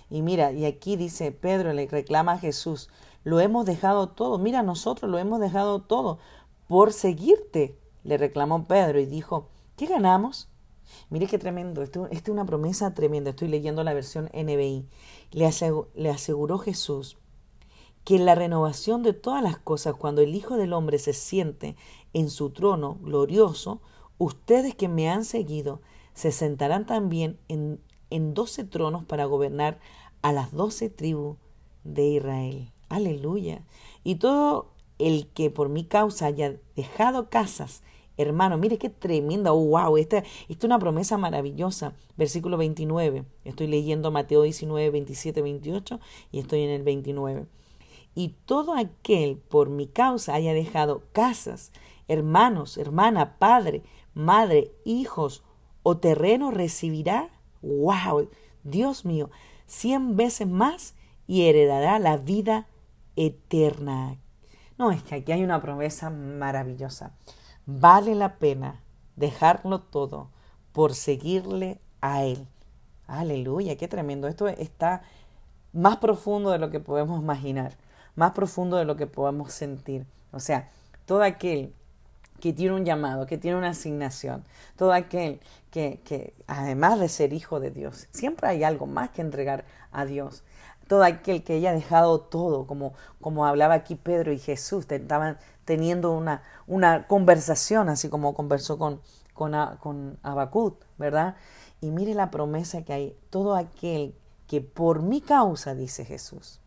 Y 0.09 0.21
mira, 0.21 0.51
y 0.51 0.65
aquí 0.65 0.97
dice 0.97 1.31
Pedro 1.31 1.71
le 1.71 1.87
reclama 1.87 2.33
a 2.33 2.37
Jesús, 2.37 2.89
lo 3.23 3.39
hemos 3.39 3.65
dejado 3.65 4.09
todo, 4.09 4.37
mira, 4.37 4.61
nosotros 4.61 5.09
lo 5.09 5.17
hemos 5.17 5.39
dejado 5.39 5.81
todo 5.81 6.19
por 6.67 6.91
seguirte, 6.91 7.77
le 8.03 8.17
reclamó 8.17 8.65
Pedro 8.65 8.99
y 8.99 9.05
dijo, 9.05 9.47
¿qué 9.77 9.85
ganamos? 9.85 10.50
Mire 11.09 11.27
qué 11.27 11.37
tremendo, 11.37 11.81
esto, 11.81 12.07
es 12.11 12.27
una 12.29 12.45
promesa 12.45 12.93
tremenda, 12.93 13.31
estoy 13.31 13.47
leyendo 13.47 13.83
la 13.83 13.93
versión 13.93 14.29
NBI. 14.33 14.85
Le 15.31 15.49
le 15.95 16.09
aseguró 16.09 16.57
Jesús 16.57 17.17
que 18.03 18.15
en 18.15 18.25
la 18.25 18.35
renovación 18.35 19.03
de 19.03 19.13
todas 19.13 19.43
las 19.43 19.57
cosas, 19.57 19.95
cuando 19.95 20.21
el 20.21 20.35
Hijo 20.35 20.57
del 20.57 20.73
Hombre 20.73 20.97
se 20.97 21.13
siente 21.13 21.75
en 22.13 22.29
su 22.29 22.49
trono 22.49 22.97
glorioso, 23.01 23.81
ustedes 24.17 24.75
que 24.75 24.87
me 24.87 25.09
han 25.09 25.25
seguido 25.25 25.81
se 26.13 26.31
sentarán 26.31 26.85
también 26.85 27.39
en, 27.47 27.79
en 28.09 28.33
doce 28.33 28.63
tronos 28.63 29.05
para 29.05 29.25
gobernar 29.25 29.79
a 30.21 30.31
las 30.31 30.51
doce 30.51 30.89
tribus 30.89 31.37
de 31.83 32.07
Israel. 32.07 32.71
Aleluya. 32.89 33.63
Y 34.03 34.15
todo 34.15 34.71
el 34.99 35.27
que 35.27 35.49
por 35.49 35.69
mi 35.69 35.85
causa 35.85 36.25
haya 36.25 36.57
dejado 36.75 37.29
casas, 37.29 37.81
hermano, 38.17 38.57
mire 38.57 38.77
qué 38.77 38.89
tremenda, 38.89 39.53
oh, 39.53 39.65
wow, 39.65 39.97
esta, 39.97 40.17
esta 40.17 40.27
es 40.49 40.63
una 40.63 40.79
promesa 40.79 41.17
maravillosa. 41.17 41.93
Versículo 42.17 42.57
29, 42.57 43.25
estoy 43.45 43.67
leyendo 43.67 44.11
Mateo 44.11 44.43
19, 44.43 44.89
27, 44.89 45.41
28 45.41 45.99
y 46.31 46.39
estoy 46.39 46.61
en 46.61 46.69
el 46.69 46.83
29. 46.83 47.45
Y 48.13 48.35
todo 48.45 48.75
aquel 48.75 49.37
por 49.37 49.69
mi 49.69 49.87
causa 49.87 50.33
haya 50.33 50.53
dejado 50.53 51.03
casas, 51.13 51.71
hermanos, 52.07 52.77
hermana, 52.77 53.37
padre, 53.37 53.83
madre, 54.13 54.71
hijos 54.83 55.43
o 55.83 55.97
terreno 55.97 56.51
recibirá, 56.51 57.29
wow, 57.61 58.29
Dios 58.63 59.05
mío, 59.05 59.29
cien 59.65 60.15
veces 60.17 60.47
más 60.47 60.95
y 61.27 61.43
heredará 61.43 61.99
la 61.99 62.17
vida 62.17 62.67
eterna. 63.15 64.17
No, 64.77 64.91
es 64.91 65.01
que 65.03 65.15
aquí 65.15 65.31
hay 65.31 65.43
una 65.43 65.61
promesa 65.61 66.09
maravillosa. 66.09 67.15
Vale 67.79 68.15
la 68.15 68.35
pena 68.35 68.81
dejarlo 69.15 69.79
todo 69.79 70.29
por 70.73 70.93
seguirle 70.93 71.79
a 72.01 72.23
Él. 72.23 72.45
Aleluya, 73.07 73.77
qué 73.77 73.87
tremendo. 73.87 74.27
Esto 74.27 74.49
está 74.49 75.03
más 75.71 75.97
profundo 75.97 76.49
de 76.49 76.59
lo 76.59 76.69
que 76.69 76.81
podemos 76.81 77.21
imaginar, 77.21 77.77
más 78.15 78.31
profundo 78.31 78.75
de 78.75 78.83
lo 78.83 78.97
que 78.97 79.07
podemos 79.07 79.53
sentir. 79.53 80.05
O 80.33 80.41
sea, 80.41 80.69
todo 81.05 81.23
aquel 81.23 81.73
que 82.41 82.51
tiene 82.51 82.75
un 82.75 82.83
llamado, 82.83 83.25
que 83.25 83.37
tiene 83.37 83.57
una 83.57 83.69
asignación, 83.69 84.43
todo 84.75 84.91
aquel 84.91 85.39
que, 85.69 86.01
que, 86.03 86.33
además 86.47 86.99
de 86.99 87.07
ser 87.07 87.31
hijo 87.31 87.61
de 87.61 87.71
Dios, 87.71 88.07
siempre 88.11 88.49
hay 88.49 88.65
algo 88.65 88.85
más 88.85 89.11
que 89.11 89.21
entregar 89.21 89.63
a 89.93 90.05
Dios. 90.05 90.43
Todo 90.89 91.03
aquel 91.03 91.43
que 91.43 91.53
haya 91.53 91.71
dejado 91.71 92.19
todo, 92.19 92.67
como, 92.67 92.93
como 93.21 93.45
hablaba 93.45 93.75
aquí 93.75 93.95
Pedro 93.95 94.33
y 94.33 94.39
Jesús, 94.39 94.85
estaban 94.89 95.37
teniendo 95.71 96.11
una, 96.11 96.43
una 96.67 97.07
conversación, 97.07 97.87
así 97.87 98.09
como 98.09 98.33
conversó 98.33 98.77
con, 98.77 98.99
con, 99.33 99.53
con 99.79 100.19
Abacut, 100.21 100.83
¿verdad? 100.97 101.37
Y 101.79 101.91
mire 101.91 102.13
la 102.13 102.29
promesa 102.29 102.81
que 102.81 102.91
hay, 102.91 103.17
todo 103.29 103.55
aquel 103.55 104.13
que 104.47 104.59
por 104.59 105.01
mi 105.01 105.21
causa, 105.21 105.73
dice 105.73 106.03
Jesús, 106.03 106.59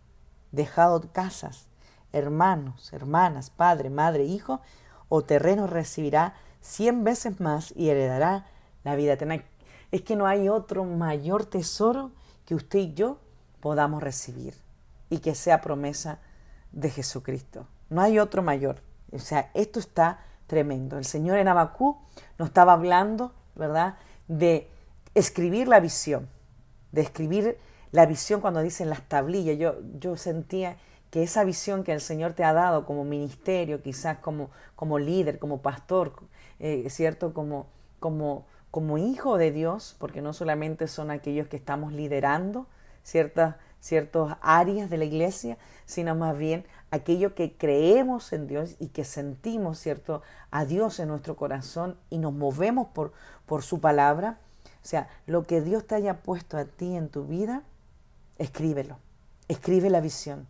dejado 0.52 1.02
casas, 1.12 1.66
hermanos, 2.14 2.94
hermanas, 2.94 3.50
padre, 3.50 3.90
madre, 3.90 4.24
hijo, 4.24 4.62
o 5.10 5.20
terreno 5.20 5.66
recibirá 5.66 6.32
cien 6.62 7.04
veces 7.04 7.40
más 7.40 7.74
y 7.76 7.90
heredará 7.90 8.46
la 8.84 8.96
vida 8.96 9.12
eterna. 9.12 9.44
Es 9.92 10.00
que 10.00 10.16
no 10.16 10.26
hay 10.26 10.48
otro 10.48 10.84
mayor 10.84 11.44
tesoro 11.44 12.10
que 12.46 12.54
usted 12.54 12.78
y 12.78 12.94
yo 12.94 13.18
podamos 13.60 14.02
recibir 14.02 14.54
y 15.10 15.18
que 15.18 15.34
sea 15.34 15.60
promesa 15.60 16.20
de 16.72 16.88
Jesucristo. 16.88 17.66
No 17.90 18.00
hay 18.00 18.18
otro 18.18 18.42
mayor. 18.42 18.80
O 19.14 19.18
sea, 19.18 19.50
esto 19.55 19.79
está 19.79 20.20
tremendo. 20.46 20.98
El 20.98 21.05
Señor 21.05 21.38
en 21.38 21.48
Abacú 21.48 21.98
nos 22.38 22.48
estaba 22.48 22.72
hablando, 22.72 23.33
¿verdad?, 23.55 23.96
de 24.29 24.68
escribir 25.14 25.68
la 25.68 25.81
visión, 25.81 26.29
de 26.92 27.03
escribir 27.03 27.59
la 27.92 28.07
visión 28.07 28.40
cuando 28.40 28.61
dicen 28.61 28.90
las 28.90 29.03
tablillas. 29.03 29.59
Yo, 29.59 29.77
yo 29.98 30.16
sentía 30.16 30.77
que 31.11 31.22
esa 31.22 31.44
visión 31.44 31.85
que 31.85 31.92
el 31.92 32.00
Señor 32.00 32.33
te 32.33 32.42
ha 32.42 32.53
dado 32.53 32.85
como 32.87 33.05
ministerio, 33.05 33.83
quizás 33.83 34.18
como, 34.18 34.50
como 34.74 34.98
líder, 34.98 35.38
como 35.38 35.62
pastor, 35.62 36.12
eh, 36.59 36.88
¿cierto? 36.90 37.33
Como, 37.33 37.68
como, 38.00 38.46
como 38.72 38.98
hijo 38.98 39.38
de 39.38 39.53
Dios, 39.53 39.94
porque 40.00 40.20
no 40.22 40.33
solamente 40.33 40.88
son 40.88 41.12
aquellos 41.12 41.46
que 41.46 41.57
estamos 41.57 41.92
liderando 41.92 42.66
ciertas, 43.05 43.57
ciertas 43.84 44.38
áreas 44.40 44.88
de 44.88 44.96
la 44.96 45.04
iglesia, 45.04 45.58
sino 45.84 46.14
más 46.14 46.38
bien 46.38 46.64
aquellos 46.90 47.32
que 47.32 47.52
creemos 47.52 48.32
en 48.32 48.46
Dios 48.46 48.76
y 48.78 48.88
que 48.88 49.04
sentimos, 49.04 49.78
¿cierto?, 49.78 50.22
a 50.50 50.64
Dios 50.64 50.98
en 51.00 51.08
nuestro 51.08 51.36
corazón 51.36 51.98
y 52.08 52.16
nos 52.16 52.32
movemos 52.32 52.88
por, 52.94 53.12
por 53.44 53.62
su 53.62 53.80
palabra. 53.80 54.38
O 54.82 54.86
sea, 54.86 55.08
lo 55.26 55.42
que 55.42 55.60
Dios 55.60 55.86
te 55.86 55.96
haya 55.96 56.22
puesto 56.22 56.56
a 56.56 56.64
ti 56.64 56.96
en 56.96 57.10
tu 57.10 57.26
vida, 57.26 57.62
escríbelo, 58.38 58.96
escribe 59.48 59.90
la 59.90 60.00
visión 60.00 60.46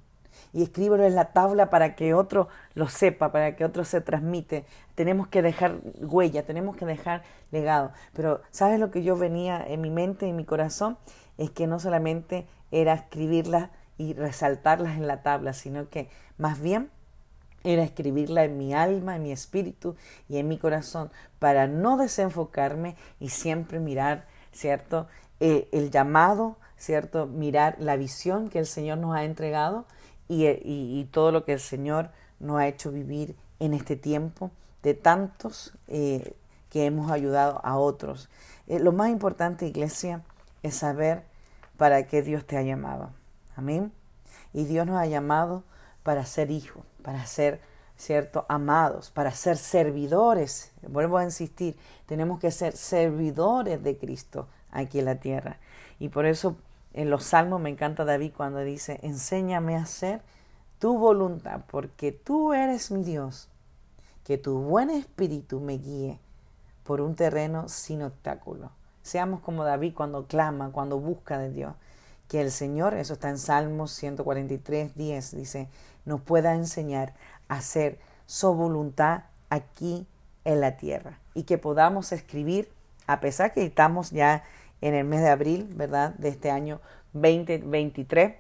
y 0.52 0.62
escríbelo 0.62 1.04
en 1.04 1.14
la 1.14 1.32
tabla 1.32 1.70
para 1.70 1.94
que 1.94 2.14
otro 2.14 2.48
lo 2.74 2.88
sepa, 2.88 3.32
para 3.32 3.56
que 3.56 3.64
otro 3.64 3.84
se 3.84 4.00
transmite. 4.00 4.64
Tenemos 4.94 5.28
que 5.28 5.42
dejar 5.42 5.76
huella, 6.00 6.44
tenemos 6.44 6.76
que 6.76 6.86
dejar 6.86 7.22
legado. 7.50 7.92
Pero 8.12 8.40
¿sabes 8.50 8.78
lo 8.80 8.90
que 8.90 9.02
yo 9.02 9.16
venía 9.16 9.64
en 9.66 9.80
mi 9.80 9.90
mente, 9.90 10.28
en 10.28 10.36
mi 10.36 10.44
corazón? 10.44 10.98
Es 11.38 11.50
que 11.50 11.66
no 11.66 11.80
solamente 11.80 12.46
era 12.70 12.94
escribirlas 12.94 13.70
y 13.98 14.14
resaltarlas 14.14 14.96
en 14.96 15.06
la 15.06 15.22
tabla, 15.22 15.52
sino 15.52 15.88
que 15.88 16.08
más 16.38 16.60
bien 16.60 16.90
era 17.64 17.82
escribirla 17.82 18.44
en 18.44 18.58
mi 18.58 18.74
alma, 18.74 19.16
en 19.16 19.22
mi 19.22 19.32
espíritu 19.32 19.96
y 20.28 20.36
en 20.36 20.48
mi 20.48 20.58
corazón 20.58 21.10
para 21.38 21.66
no 21.66 21.96
desenfocarme 21.96 22.96
y 23.18 23.30
siempre 23.30 23.80
mirar, 23.80 24.26
¿cierto? 24.52 25.08
Eh, 25.40 25.68
el 25.72 25.90
llamado, 25.90 26.58
¿cierto? 26.76 27.26
Mirar 27.26 27.76
la 27.78 27.96
visión 27.96 28.48
que 28.48 28.58
el 28.58 28.66
Señor 28.66 28.98
nos 28.98 29.16
ha 29.16 29.24
entregado 29.24 29.86
y, 30.28 31.04
todo 31.12 31.32
lo 31.32 31.44
que 31.44 31.52
el 31.52 31.60
Señor 31.60 32.10
nos 32.40 32.58
ha 32.58 32.68
hecho 32.68 32.90
vivir 32.90 33.37
en 33.60 33.74
este 33.74 33.96
tiempo 33.96 34.50
de 34.82 34.94
tantos 34.94 35.72
eh, 35.88 36.34
que 36.70 36.87
hemos 36.87 37.10
ayudado 37.10 37.60
a 37.64 37.76
otros. 37.76 38.28
Eh, 38.66 38.78
lo 38.78 38.92
más 38.92 39.10
importante, 39.10 39.66
iglesia, 39.66 40.22
es 40.62 40.76
saber 40.76 41.24
para 41.76 42.06
qué 42.06 42.22
Dios 42.22 42.46
te 42.46 42.56
ha 42.56 42.62
llamado. 42.62 43.10
Amén. 43.56 43.92
Y 44.52 44.64
Dios 44.64 44.87
nos 44.87 44.96
ha 44.96 45.06
llamado 45.06 45.62
para 46.02 46.24
ser 46.26 46.50
hijos, 46.50 46.84
para 47.02 47.24
ser, 47.26 47.60
¿cierto?, 47.96 48.46
amados, 48.48 49.10
para 49.10 49.30
ser 49.32 49.56
servidores. 49.56 50.72
Vuelvo 50.88 51.18
a 51.18 51.24
insistir, 51.24 51.76
tenemos 52.06 52.40
que 52.40 52.50
ser 52.50 52.76
servidores 52.76 53.82
de 53.82 53.96
Cristo 53.96 54.48
aquí 54.70 54.98
en 54.98 55.06
la 55.06 55.16
tierra. 55.16 55.58
Y 55.98 56.08
por 56.08 56.26
eso 56.26 56.56
en 56.94 57.11
los 57.11 57.24
salmos 57.24 57.61
me 57.61 57.70
encanta 57.70 58.04
David 58.04 58.33
cuando 58.37 58.61
dice, 58.61 59.00
enséñame 59.02 59.76
a 59.76 59.83
hacer 59.83 60.22
tu 60.78 60.96
voluntad, 60.96 61.62
porque 61.70 62.12
tú 62.12 62.52
eres 62.52 62.90
mi 62.90 63.02
Dios. 63.02 63.48
Que 64.24 64.38
tu 64.38 64.59
buen 64.59 64.88
espíritu 64.90 65.61
me 65.61 65.74
guíe 65.74 66.18
por 66.85 67.00
un 67.00 67.14
terreno 67.14 67.68
sin 67.68 68.02
obstáculo. 68.02 68.70
Seamos 69.02 69.40
como 69.40 69.64
David 69.64 69.92
cuando 69.94 70.26
clama, 70.26 70.70
cuando 70.72 70.98
busca 70.98 71.37
de 71.38 71.50
Dios. 71.50 71.74
Que 72.28 72.40
el 72.40 72.50
Señor, 72.50 72.94
eso 72.94 73.14
está 73.14 73.28
en 73.28 73.38
Salmos 73.38 73.90
143, 73.90 74.94
10, 74.94 75.37
dice, 75.37 75.68
nos 76.07 76.22
pueda 76.22 76.54
enseñar 76.54 77.12
a 77.48 77.57
hacer 77.57 77.98
su 78.26 78.54
voluntad 78.54 79.24
aquí 79.50 80.07
en 80.44 80.61
la 80.61 80.76
tierra 80.76 81.18
y 81.35 81.42
que 81.42 81.59
podamos 81.59 82.12
escribir, 82.12 82.70
a 83.07 83.20
pesar 83.20 83.52
que 83.52 83.64
estamos 83.64 84.11
ya 84.11 84.44
en 84.80 84.94
el 84.94 85.04
mes 85.04 85.20
de 85.20 85.30
abril, 85.30 85.68
¿verdad?, 85.74 86.14
de 86.14 86.28
este 86.28 86.50
año 86.50 86.80
2023, 87.12 88.34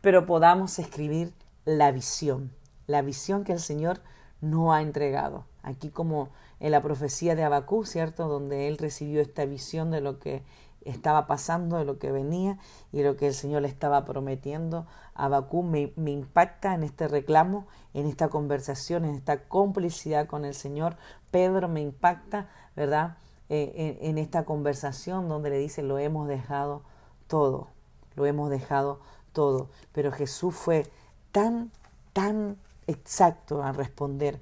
pero 0.00 0.26
podamos 0.26 0.78
escribir 0.78 1.32
la 1.64 1.92
visión, 1.92 2.52
la 2.86 3.02
visión 3.02 3.44
que 3.44 3.52
el 3.52 3.60
Señor 3.60 4.00
nos 4.40 4.74
ha 4.74 4.82
entregado. 4.82 5.44
Aquí 5.62 5.90
como 5.90 6.30
en 6.58 6.72
la 6.72 6.82
profecía 6.82 7.34
de 7.34 7.44
Abacú, 7.44 7.84
¿cierto?, 7.84 8.28
donde 8.28 8.68
él 8.68 8.78
recibió 8.78 9.20
esta 9.20 9.44
visión 9.44 9.90
de 9.90 10.00
lo 10.00 10.18
que 10.18 10.42
estaba 10.84 11.26
pasando, 11.26 11.76
de 11.76 11.84
lo 11.84 11.98
que 11.98 12.10
venía 12.10 12.58
y 12.92 13.02
lo 13.02 13.16
que 13.16 13.26
el 13.26 13.34
Señor 13.34 13.62
le 13.62 13.68
estaba 13.68 14.04
prometiendo. 14.04 14.86
Abacú 15.14 15.62
me, 15.62 15.92
me 15.96 16.10
impacta 16.10 16.74
en 16.74 16.82
este 16.82 17.08
reclamo, 17.08 17.66
en 17.92 18.06
esta 18.06 18.28
conversación, 18.28 19.04
en 19.04 19.14
esta 19.14 19.44
complicidad 19.44 20.26
con 20.26 20.44
el 20.44 20.54
Señor. 20.54 20.96
Pedro 21.30 21.68
me 21.68 21.80
impacta, 21.80 22.48
¿verdad? 22.76 23.16
Eh, 23.52 23.98
en, 24.00 24.10
en, 24.10 24.18
esta 24.18 24.44
conversación 24.44 25.28
donde 25.28 25.50
le 25.50 25.58
dice, 25.58 25.82
lo 25.82 25.98
hemos 25.98 26.28
dejado 26.28 26.82
todo, 27.26 27.66
lo 28.14 28.24
hemos 28.24 28.48
dejado 28.48 29.00
todo. 29.32 29.68
Pero 29.92 30.12
Jesús 30.12 30.54
fue 30.54 30.86
tan, 31.32 31.72
tan 32.12 32.56
exacto 32.86 33.62
al 33.64 33.74
responder, 33.74 34.40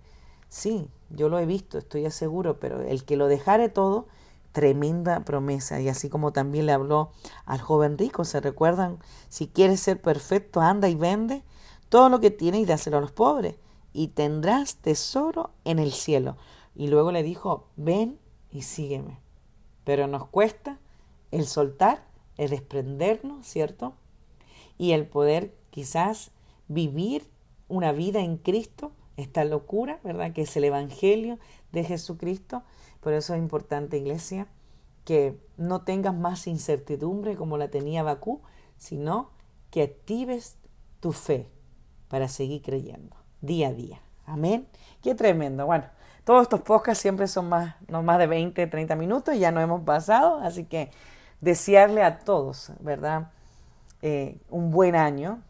sí, 0.51 0.91
yo 1.11 1.29
lo 1.31 1.39
he 1.39 1.47
visto, 1.47 1.79
estoy 1.79 2.11
seguro, 2.11 2.61
pero 2.61 2.83
el 2.83 3.05
que 3.05 3.17
lo 3.17 3.29
dejare 3.29 3.71
todo, 3.71 4.07
tremenda 4.53 5.21
promesa. 5.21 5.81
Y 5.81 5.89
así 5.89 6.09
como 6.09 6.33
también 6.33 6.67
le 6.67 6.73
habló 6.73 7.13
al 7.47 7.61
joven 7.61 7.97
rico, 7.97 8.25
¿se 8.25 8.41
recuerdan? 8.41 8.99
Si 9.29 9.49
quieres 9.49 9.81
ser 9.81 10.01
perfecto, 10.03 10.61
anda 10.61 10.89
y 10.89 10.95
vende 10.95 11.43
todo 11.89 12.09
lo 12.11 12.21
que 12.21 12.31
tienes 12.31 12.61
y 12.61 12.67
dáselo 12.67 12.99
a 12.99 13.01
los 13.01 13.13
pobres, 13.13 13.57
y 13.95 14.09
tendrás 14.09 14.77
tesoro 14.77 15.51
en 15.65 15.79
el 15.79 15.93
cielo. 15.93 16.37
Y 16.75 16.89
luego 16.89 17.11
le 17.11 17.23
dijo, 17.23 17.69
ven 17.77 18.19
y 18.51 18.63
sígueme. 18.63 19.19
Pero 19.85 20.07
nos 20.07 20.27
cuesta 20.27 20.79
el 21.31 21.47
soltar, 21.47 22.05
el 22.37 22.51
desprendernos, 22.51 23.47
¿cierto? 23.47 23.95
Y 24.77 24.93
el 24.93 25.07
poder 25.07 25.55
quizás 25.71 26.31
vivir 26.69 27.29
una 27.69 27.93
vida 27.93 28.21
en 28.21 28.37
Cristo, 28.37 28.93
esta 29.17 29.45
locura, 29.45 29.99
¿verdad? 30.05 30.33
Que 30.33 30.43
es 30.43 30.57
el 30.57 30.65
Evangelio 30.65 31.39
de 31.73 31.85
Jesucristo. 31.85 32.63
Por 33.01 33.13
eso 33.13 33.35
es 33.35 33.41
importante, 33.41 33.99
iglesia, 33.99 34.47
que 35.05 35.39
no 35.57 35.83
tengas 35.83 36.15
más 36.15 36.47
incertidumbre 36.47 37.37
como 37.37 37.59
la 37.59 37.69
tenía 37.71 38.03
Bakú, 38.03 38.43
sino 38.77 39.31
que 39.71 39.83
actives 39.83 40.57
tu 41.01 41.13
fe 41.13 41.49
para 42.09 42.29
seguir 42.29 42.63
creyendo 42.63 43.17
día 43.41 43.69
a 43.69 43.73
día. 43.73 44.01
Amén. 44.27 44.69
Qué 45.03 45.15
tremendo. 45.15 45.67
Bueno, 45.67 45.85
todos 46.29 46.43
estos 46.43 46.61
podcasts 46.61 47.01
siempre 47.01 47.27
son 47.27 47.49
más, 47.49 47.77
no 47.89 48.03
más 48.03 48.19
de 48.19 48.27
20, 48.27 48.67
30 48.67 48.97
minutos, 48.97 49.39
ya 49.39 49.51
no 49.51 49.63
hemos 49.63 49.81
pasado, 49.85 50.41
así 50.43 50.65
que 50.65 50.91
desearle 51.41 52.03
a 52.03 52.19
todos, 52.19 52.71
¿verdad? 52.81 53.31
Eh, 54.03 54.37
un 54.51 54.71
buen 54.71 54.95
año. 54.95 55.41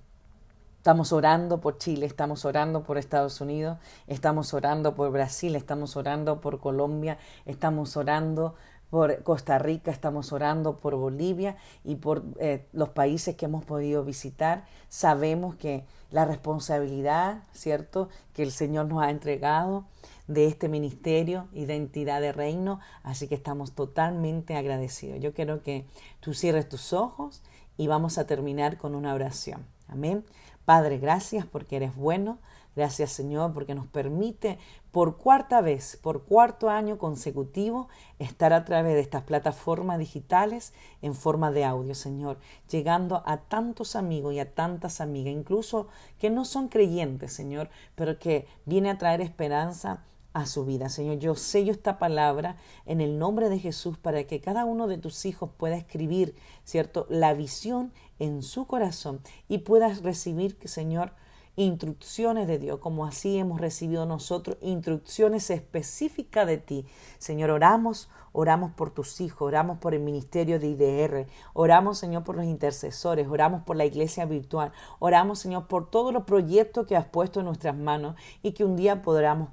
Estamos 0.76 1.12
orando 1.12 1.60
por 1.60 1.78
Chile, 1.78 2.06
estamos 2.06 2.44
orando 2.44 2.84
por 2.84 2.96
Estados 2.96 3.40
Unidos, 3.40 3.78
estamos 4.06 4.54
orando 4.54 4.94
por 4.94 5.10
Brasil, 5.10 5.56
estamos 5.56 5.96
orando 5.96 6.40
por 6.40 6.60
Colombia, 6.60 7.18
estamos 7.44 7.96
orando 7.96 8.54
por 8.90 9.22
Costa 9.22 9.59
Rica, 9.59 9.90
estamos 9.90 10.33
orando 10.33 10.79
por 10.79 10.96
Bolivia 10.96 11.57
y 11.85 11.96
por 11.96 12.24
eh, 12.40 12.66
los 12.72 12.90
países 12.90 13.37
que 13.37 13.44
hemos 13.44 13.64
podido 13.64 14.05
visitar. 14.05 14.64
Sabemos 14.88 15.57
que 15.57 15.85
la 16.11 16.24
responsabilidad, 16.24 17.42
¿cierto?, 17.53 18.09
que 18.33 18.42
el 18.42 18.51
Señor 18.51 18.87
nos 18.87 19.03
ha 19.03 19.11
entregado 19.11 19.85
de 20.27 20.46
este 20.46 20.68
ministerio, 20.68 21.48
identidad 21.53 22.20
de 22.20 22.33
reino, 22.33 22.81
así 23.03 23.29
que 23.29 23.35
estamos 23.35 23.72
totalmente 23.72 24.57
agradecidos. 24.57 25.20
Yo 25.20 25.35
quiero 25.35 25.62
que 25.62 25.87
tú 26.20 26.35
cierres 26.35 26.68
tus 26.68 26.92
ojos 26.92 27.42
y 27.77 27.87
vamos 27.87 28.18
a 28.18 28.27
terminar 28.27 28.79
con 28.79 28.94
una 28.94 29.14
oración. 29.14 29.66
Amén. 29.87 30.24
Padre, 30.64 30.98
gracias 30.98 31.46
porque 31.46 31.77
eres 31.77 31.96
bueno. 31.96 32.38
Gracias 32.78 33.10
Señor 33.10 33.54
porque 33.54 33.74
nos 33.74 33.88
permite 33.88 34.56
por 34.92 35.16
cuarta 35.16 35.60
vez, 35.60 35.98
por 36.00 36.22
cuarto 36.22 36.70
año 36.70 36.96
consecutivo, 36.96 37.88
estar 38.20 38.52
a 38.52 38.64
través 38.64 38.94
de 38.94 39.00
estas 39.00 39.24
plataformas 39.24 39.98
digitales 39.98 40.72
en 41.02 41.16
forma 41.16 41.50
de 41.50 41.64
audio, 41.64 41.96
Señor, 41.96 42.38
llegando 42.70 43.24
a 43.26 43.38
tantos 43.38 43.96
amigos 43.96 44.32
y 44.32 44.38
a 44.38 44.54
tantas 44.54 45.00
amigas, 45.00 45.34
incluso 45.34 45.88
que 46.20 46.30
no 46.30 46.44
son 46.44 46.68
creyentes, 46.68 47.32
Señor, 47.32 47.68
pero 47.96 48.16
que 48.20 48.46
viene 48.64 48.90
a 48.90 48.98
traer 48.98 49.22
esperanza 49.22 50.04
a 50.32 50.46
su 50.46 50.64
vida. 50.64 50.88
Señor, 50.88 51.18
yo 51.18 51.34
sello 51.34 51.72
esta 51.72 51.98
palabra 51.98 52.58
en 52.86 53.00
el 53.00 53.18
nombre 53.18 53.48
de 53.48 53.58
Jesús 53.58 53.98
para 53.98 54.22
que 54.22 54.40
cada 54.40 54.64
uno 54.64 54.86
de 54.86 54.98
tus 54.98 55.26
hijos 55.26 55.50
pueda 55.56 55.76
escribir, 55.76 56.36
¿cierto?, 56.62 57.06
la 57.10 57.34
visión 57.34 57.92
en 58.20 58.44
su 58.44 58.68
corazón 58.68 59.20
y 59.48 59.58
puedas 59.58 60.04
recibir, 60.04 60.56
Señor, 60.64 61.10
instrucciones 61.58 62.46
de 62.46 62.58
Dios, 62.58 62.78
como 62.78 63.04
así 63.04 63.36
hemos 63.36 63.60
recibido 63.60 64.06
nosotros 64.06 64.56
instrucciones 64.60 65.50
específicas 65.50 66.46
de 66.46 66.58
ti. 66.58 66.86
Señor, 67.18 67.50
oramos, 67.50 68.08
oramos 68.32 68.70
por 68.72 68.90
tus 68.90 69.20
hijos, 69.20 69.42
oramos 69.42 69.78
por 69.78 69.92
el 69.92 70.00
ministerio 70.00 70.60
de 70.60 70.68
IDR, 70.68 71.26
oramos, 71.54 71.98
Señor, 71.98 72.22
por 72.22 72.36
los 72.36 72.44
intercesores, 72.44 73.26
oramos 73.26 73.64
por 73.64 73.74
la 73.74 73.84
iglesia 73.84 74.24
virtual, 74.24 74.70
oramos, 75.00 75.40
Señor, 75.40 75.66
por 75.66 75.90
todos 75.90 76.12
los 76.12 76.22
proyectos 76.22 76.86
que 76.86 76.96
has 76.96 77.06
puesto 77.06 77.40
en 77.40 77.46
nuestras 77.46 77.76
manos 77.76 78.14
y 78.40 78.52
que 78.52 78.64
un 78.64 78.76
día 78.76 79.02
podremos, 79.02 79.48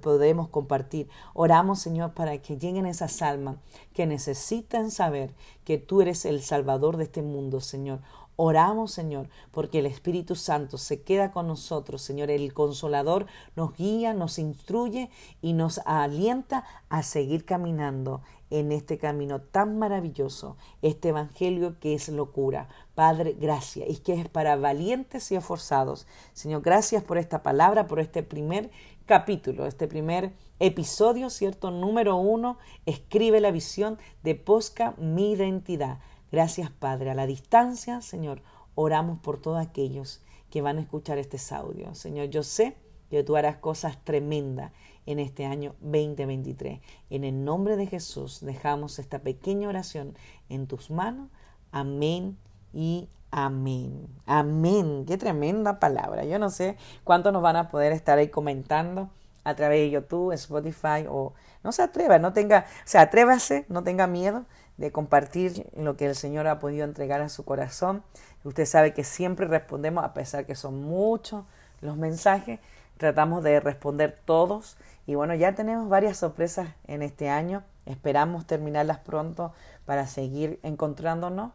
podremos 0.00 0.48
compartir. 0.50 1.08
Oramos, 1.34 1.80
Señor, 1.80 2.14
para 2.14 2.38
que 2.38 2.56
lleguen 2.56 2.86
esas 2.86 3.20
almas 3.20 3.56
que 3.94 4.06
necesitan 4.06 4.92
saber 4.92 5.34
que 5.64 5.76
tú 5.76 6.02
eres 6.02 6.24
el 6.24 6.40
Salvador 6.40 6.98
de 6.98 7.04
este 7.04 7.22
mundo, 7.22 7.60
Señor. 7.60 7.98
Oramos, 8.40 8.92
Señor, 8.92 9.28
porque 9.50 9.80
el 9.80 9.86
Espíritu 9.86 10.36
Santo 10.36 10.78
se 10.78 11.02
queda 11.02 11.32
con 11.32 11.48
nosotros, 11.48 12.02
Señor. 12.02 12.30
El 12.30 12.54
Consolador 12.54 13.26
nos 13.56 13.76
guía, 13.76 14.14
nos 14.14 14.38
instruye 14.38 15.10
y 15.42 15.54
nos 15.54 15.80
alienta 15.86 16.64
a 16.88 17.02
seguir 17.02 17.44
caminando 17.44 18.22
en 18.50 18.70
este 18.70 18.96
camino 18.96 19.40
tan 19.40 19.76
maravilloso, 19.80 20.56
este 20.82 21.08
Evangelio 21.08 21.80
que 21.80 21.94
es 21.94 22.08
locura. 22.10 22.68
Padre, 22.94 23.34
gracias. 23.36 23.90
Y 23.90 23.96
que 23.96 24.14
es 24.14 24.28
para 24.28 24.54
valientes 24.54 25.32
y 25.32 25.34
esforzados. 25.34 26.06
Señor, 26.32 26.62
gracias 26.62 27.02
por 27.02 27.18
esta 27.18 27.42
palabra, 27.42 27.88
por 27.88 27.98
este 27.98 28.22
primer 28.22 28.70
capítulo, 29.04 29.66
este 29.66 29.88
primer 29.88 30.32
episodio, 30.60 31.28
¿cierto? 31.28 31.72
Número 31.72 32.14
uno, 32.14 32.56
escribe 32.86 33.40
la 33.40 33.50
visión 33.50 33.98
de 34.22 34.36
Posca, 34.36 34.94
mi 34.96 35.32
identidad. 35.32 35.98
Gracias, 36.30 36.70
Padre. 36.70 37.10
A 37.10 37.14
la 37.14 37.26
distancia, 37.26 38.00
Señor, 38.00 38.42
oramos 38.74 39.18
por 39.20 39.40
todos 39.40 39.58
aquellos 39.58 40.22
que 40.50 40.62
van 40.62 40.78
a 40.78 40.82
escuchar 40.82 41.18
este 41.18 41.38
audio. 41.54 41.94
Señor, 41.94 42.28
yo 42.28 42.42
sé 42.42 42.76
que 43.10 43.22
tú 43.22 43.36
harás 43.36 43.56
cosas 43.56 44.02
tremendas 44.04 44.72
en 45.06 45.18
este 45.18 45.46
año 45.46 45.74
2023. 45.80 46.80
En 47.10 47.24
el 47.24 47.44
nombre 47.44 47.76
de 47.76 47.86
Jesús 47.86 48.40
dejamos 48.42 48.98
esta 48.98 49.20
pequeña 49.20 49.68
oración 49.68 50.14
en 50.48 50.66
tus 50.66 50.90
manos. 50.90 51.30
Amén 51.72 52.36
y 52.74 53.08
amén. 53.30 54.06
Amén. 54.26 55.04
Qué 55.06 55.16
tremenda 55.16 55.80
palabra. 55.80 56.24
Yo 56.24 56.38
no 56.38 56.50
sé 56.50 56.76
cuántos 57.04 57.32
nos 57.32 57.42
van 57.42 57.56
a 57.56 57.70
poder 57.70 57.92
estar 57.92 58.18
ahí 58.18 58.28
comentando 58.28 59.10
a 59.44 59.54
través 59.54 59.80
de 59.80 59.90
YouTube, 59.90 60.32
Spotify 60.32 61.06
o 61.08 61.32
no 61.64 61.72
se 61.72 61.82
atreva, 61.82 62.18
no 62.18 62.34
tenga, 62.34 62.66
o 62.68 62.82
sea, 62.84 63.02
atrévase, 63.02 63.64
no 63.68 63.82
tenga 63.82 64.06
miedo 64.06 64.44
de 64.78 64.92
compartir 64.92 65.68
lo 65.76 65.96
que 65.96 66.06
el 66.06 66.14
Señor 66.14 66.46
ha 66.46 66.58
podido 66.58 66.84
entregar 66.84 67.20
a 67.20 67.28
su 67.28 67.44
corazón. 67.44 68.02
Usted 68.44 68.64
sabe 68.64 68.94
que 68.94 69.04
siempre 69.04 69.46
respondemos, 69.46 70.04
a 70.04 70.14
pesar 70.14 70.46
que 70.46 70.54
son 70.54 70.82
muchos 70.82 71.44
los 71.80 71.96
mensajes, 71.96 72.60
tratamos 72.96 73.42
de 73.42 73.60
responder 73.60 74.18
todos. 74.24 74.76
Y 75.06 75.16
bueno, 75.16 75.34
ya 75.34 75.54
tenemos 75.54 75.88
varias 75.88 76.16
sorpresas 76.16 76.68
en 76.86 77.02
este 77.02 77.28
año. 77.28 77.64
Esperamos 77.86 78.46
terminarlas 78.46 78.98
pronto 78.98 79.52
para 79.84 80.06
seguir 80.06 80.60
encontrándonos, 80.62 81.52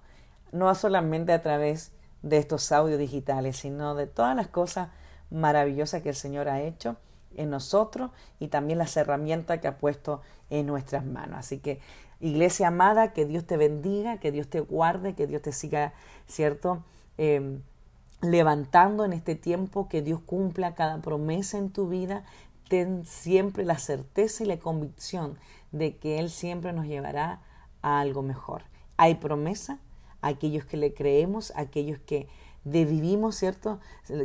no 0.51 0.73
solamente 0.75 1.31
a 1.31 1.41
través 1.41 1.91
de 2.23 2.37
estos 2.37 2.71
audios 2.71 2.99
digitales, 2.99 3.57
sino 3.57 3.95
de 3.95 4.07
todas 4.07 4.35
las 4.35 4.47
cosas 4.47 4.89
maravillosas 5.29 6.01
que 6.01 6.09
el 6.09 6.15
Señor 6.15 6.49
ha 6.49 6.61
hecho 6.61 6.97
en 7.35 7.49
nosotros 7.49 8.11
y 8.39 8.47
también 8.49 8.79
las 8.79 8.95
herramientas 8.97 9.59
que 9.59 9.67
ha 9.67 9.77
puesto 9.77 10.21
en 10.49 10.65
nuestras 10.65 11.05
manos. 11.05 11.39
Así 11.39 11.59
que 11.59 11.79
Iglesia 12.23 12.69
amada, 12.69 13.11
que 13.11 13.25
Dios 13.25 13.45
te 13.45 13.57
bendiga, 13.57 14.17
que 14.17 14.31
Dios 14.31 14.47
te 14.47 14.61
guarde, 14.61 15.13
que 15.13 15.27
Dios 15.27 15.41
te 15.41 15.51
siga, 15.51 15.93
¿cierto? 16.25 16.81
Em, 17.17 17.61
levantando 18.21 19.03
en 19.03 19.11
este 19.11 19.35
tiempo, 19.35 19.89
que 19.89 20.01
Dios 20.01 20.21
cumpla 20.25 20.73
cada 20.73 21.01
promesa 21.01 21.57
en 21.57 21.69
tu 21.69 21.89
vida. 21.89 22.23
Ten 22.69 23.05
siempre 23.05 23.65
la 23.65 23.77
certeza 23.77 24.45
y 24.45 24.47
la 24.47 24.57
convicción 24.57 25.37
de 25.73 25.97
que 25.97 26.19
Él 26.19 26.29
siempre 26.29 26.71
nos 26.71 26.85
llevará 26.85 27.41
a 27.81 27.99
algo 27.99 28.21
mejor. 28.21 28.63
Hay 28.95 29.15
promesa, 29.15 29.79
aquellos 30.21 30.63
que 30.63 30.77
le 30.77 30.93
creemos, 30.93 31.51
aquellos 31.57 31.99
que 31.99 32.29
vivimos, 32.63 33.35
¿cierto? 33.35 33.81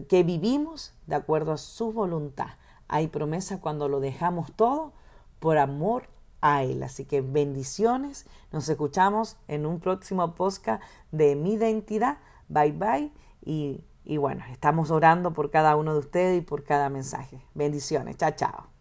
Que 0.09 0.23
vivimos 0.23 0.95
de 1.09 1.17
acuerdo 1.17 1.51
a 1.51 1.59
su 1.59 1.93
voluntad. 1.93 2.51
Hay 2.87 3.09
promesa 3.09 3.61
cuando 3.61 3.89
lo 3.89 3.99
dejamos 3.99 4.53
todo 4.53 4.93
por 5.41 5.59
amor 5.59 6.09
a 6.41 6.63
Él. 6.63 6.83
Así 6.83 7.05
que 7.05 7.21
bendiciones. 7.21 8.27
Nos 8.53 8.69
escuchamos 8.69 9.37
en 9.49 9.67
un 9.67 9.81
próximo 9.81 10.35
podcast 10.35 10.83
de 11.13 11.37
mi 11.37 11.55
identidad. 11.55 12.19
Bye 12.49 12.73
bye. 12.73 13.13
Y, 13.45 13.85
y 14.05 14.17
bueno, 14.17 14.45
estamos 14.51 14.91
orando 14.91 15.33
por 15.33 15.51
cada 15.51 15.77
uno 15.77 15.93
de 15.93 16.01
ustedes 16.01 16.39
y 16.39 16.45
por 16.45 16.65
cada 16.65 16.89
mensaje. 16.89 17.43
Bendiciones. 17.55 18.17
Chao, 18.17 18.33
chao. 18.33 18.78